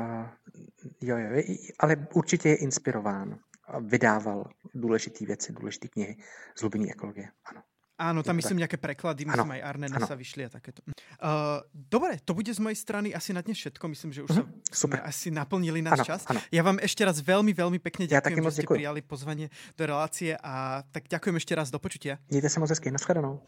jo, 1.01 1.17
jo, 1.17 1.43
ale 1.79 1.97
určitě 2.15 2.49
je 2.49 2.57
inspirován 2.57 3.39
vydával 3.79 4.45
důležité 4.75 5.27
věci, 5.27 5.53
důležité 5.53 5.89
knihy 5.89 6.17
z 6.57 6.61
hlubiny 6.61 6.91
ekologie. 6.91 7.29
Ano. 7.45 7.63
Áno, 8.01 8.25
tam 8.25 8.33
myslím 8.41 8.65
nejaké 8.65 8.81
preklady, 8.81 9.29
myslím 9.29 9.61
aj 9.61 9.77
Arnene 9.77 10.01
sa 10.01 10.17
vyšli 10.17 10.49
a 10.49 10.51
takéto. 10.51 10.81
Uh, 11.21 11.61
dobre, 11.77 12.17
to 12.25 12.33
bude 12.33 12.49
z 12.49 12.57
mojej 12.57 12.81
strany 12.81 13.13
asi 13.13 13.37
na 13.37 13.45
dnes 13.45 13.61
všetko. 13.61 13.85
Myslím, 13.93 14.17
že 14.17 14.25
už 14.25 14.41
uh-huh, 14.41 14.49
sme 14.73 14.97
asi 15.05 15.29
naplnili 15.29 15.85
náš 15.85 16.01
ano, 16.01 16.09
čas. 16.09 16.25
Ano. 16.25 16.41
Ja 16.49 16.65
vám 16.65 16.81
ešte 16.81 17.05
raz 17.05 17.21
veľmi, 17.21 17.53
veľmi 17.53 17.77
pekne 17.77 18.09
ďakujem, 18.09 18.41
že 18.41 18.57
ste 18.57 18.65
ďakujem. 18.65 18.79
prijali 18.81 19.01
pozvanie 19.05 19.53
do 19.77 19.85
relácie 19.85 20.33
a 20.41 20.81
tak 20.89 21.13
ďakujem 21.13 21.37
ešte 21.37 21.53
raz 21.53 21.69
do 21.69 21.77
počutia. 21.77 22.17
Mějte 22.33 22.49
sa 22.49 22.65
moc 22.65 22.73
hezky, 22.73 22.89
nashledanou. 22.89 23.45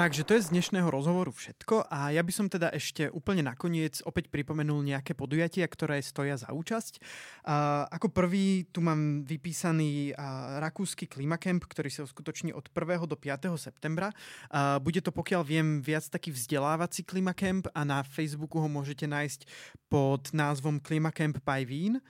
Takže 0.00 0.24
to 0.24 0.32
je 0.32 0.48
z 0.48 0.52
dnešného 0.56 0.88
rozhovoru 0.88 1.28
všetko 1.28 1.84
a 1.92 2.08
ja 2.08 2.24
by 2.24 2.32
som 2.32 2.48
teda 2.48 2.72
ešte 2.72 3.12
úplne 3.12 3.44
nakoniec 3.44 4.00
opäť 4.08 4.32
pripomenul 4.32 4.80
nejaké 4.80 5.12
podujatia, 5.12 5.68
ktoré 5.68 6.00
stoja 6.00 6.40
za 6.40 6.56
účasť. 6.56 7.04
Uh, 7.44 7.84
ako 7.92 8.08
prvý 8.08 8.64
tu 8.72 8.80
mám 8.80 9.28
vypísaný 9.28 10.16
rakúsky 10.56 11.04
Klimacamp, 11.04 11.68
ktorý 11.68 11.92
sa 11.92 12.08
uskutoční 12.08 12.56
od 12.56 12.72
1. 12.72 12.96
do 13.04 13.12
5. 13.12 13.52
septembra. 13.60 14.08
Uh, 14.48 14.80
bude 14.80 15.04
to, 15.04 15.12
pokiaľ 15.12 15.44
viem, 15.44 15.84
viac 15.84 16.08
taký 16.08 16.32
vzdelávací 16.32 17.04
Klimacamp 17.04 17.68
a 17.76 17.84
na 17.84 18.00
Facebooku 18.00 18.56
ho 18.56 18.72
môžete 18.72 19.04
nájsť 19.04 19.44
pod 19.92 20.32
názvom 20.32 20.80
Klimacamp 20.80 21.44
by 21.44 21.68
Vín. 21.68 22.00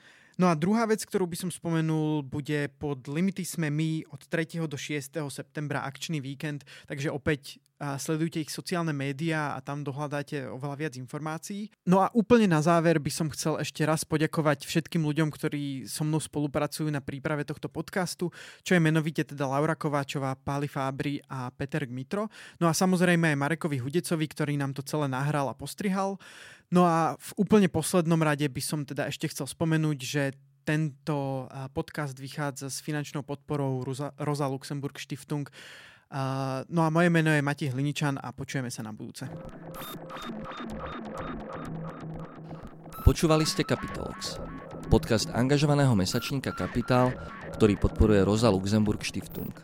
No 0.41 0.49
a 0.49 0.57
druhá 0.57 0.89
vec, 0.89 1.05
ktorú 1.05 1.29
by 1.29 1.37
som 1.37 1.53
spomenul, 1.53 2.25
bude 2.25 2.65
pod 2.81 3.05
Limity 3.05 3.45
sme 3.45 3.69
my 3.69 4.09
od 4.09 4.25
3. 4.25 4.65
do 4.65 4.73
6. 4.73 5.13
septembra 5.29 5.85
akčný 5.85 6.17
víkend, 6.17 6.65
takže 6.89 7.13
opäť 7.13 7.61
sledujte 7.77 8.41
ich 8.41 8.49
sociálne 8.49 8.89
médiá 8.89 9.53
a 9.53 9.61
tam 9.61 9.85
dohľadáte 9.85 10.49
oveľa 10.49 10.75
viac 10.81 10.93
informácií. 10.97 11.69
No 11.85 12.01
a 12.01 12.09
úplne 12.17 12.49
na 12.49 12.57
záver 12.57 12.97
by 12.97 13.09
som 13.13 13.29
chcel 13.29 13.61
ešte 13.61 13.85
raz 13.85 14.01
poďakovať 14.01 14.65
všetkým 14.65 15.05
ľuďom, 15.05 15.29
ktorí 15.29 15.85
so 15.85 16.01
mnou 16.01 16.17
spolupracujú 16.17 16.89
na 16.89 17.05
príprave 17.05 17.45
tohto 17.45 17.69
podcastu, 17.69 18.33
čo 18.65 18.73
je 18.73 18.81
menovite 18.81 19.21
teda 19.21 19.45
Laura 19.45 19.77
Kováčová, 19.77 20.33
Páli 20.41 20.65
Fábri 20.65 21.21
a 21.29 21.53
Peter 21.53 21.85
Gmitro. 21.85 22.33
No 22.57 22.65
a 22.65 22.73
samozrejme 22.73 23.33
aj 23.33 23.37
Marekovi 23.37 23.77
Hudecovi, 23.77 24.25
ktorý 24.25 24.57
nám 24.57 24.73
to 24.73 24.81
celé 24.81 25.05
nahral 25.05 25.49
a 25.49 25.57
postrihal. 25.57 26.17
No 26.71 26.87
a 26.87 27.19
v 27.19 27.31
úplne 27.35 27.67
poslednom 27.67 28.23
rade 28.23 28.47
by 28.47 28.61
som 28.63 28.87
teda 28.87 29.11
ešte 29.11 29.27
chcel 29.27 29.43
spomenúť, 29.43 29.99
že 29.99 30.23
tento 30.63 31.49
podcast 31.75 32.15
vychádza 32.15 32.71
s 32.71 32.79
finančnou 32.79 33.27
podporou 33.27 33.83
Rosa, 33.83 34.15
Rosa 34.15 34.47
Luxemburg 34.47 34.95
Stiftung 34.95 35.51
no 36.67 36.81
a 36.83 36.89
moje 36.91 37.09
meno 37.09 37.31
je 37.31 37.41
Mati 37.41 37.71
Hliničan 37.71 38.19
a 38.19 38.35
počujeme 38.35 38.67
sa 38.67 38.83
na 38.83 38.91
budúce. 38.91 39.27
Počúvali 43.01 43.47
ste 43.47 43.65
Capitalx, 43.65 44.37
podcast 44.91 45.31
angažovaného 45.31 45.95
mesačníka 45.95 46.51
Kapitál, 46.51 47.15
ktorý 47.55 47.79
podporuje 47.79 48.27
Rosa 48.27 48.51
Luxemburg 48.51 49.07
Stiftung. 49.07 49.55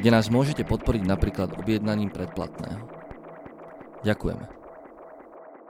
kde 0.00 0.08
nás 0.08 0.32
môžete 0.32 0.64
podporiť 0.64 1.04
napríklad 1.04 1.52
objednaním 1.60 2.08
predplatného. 2.08 2.80
Ďakujeme. 4.08 4.59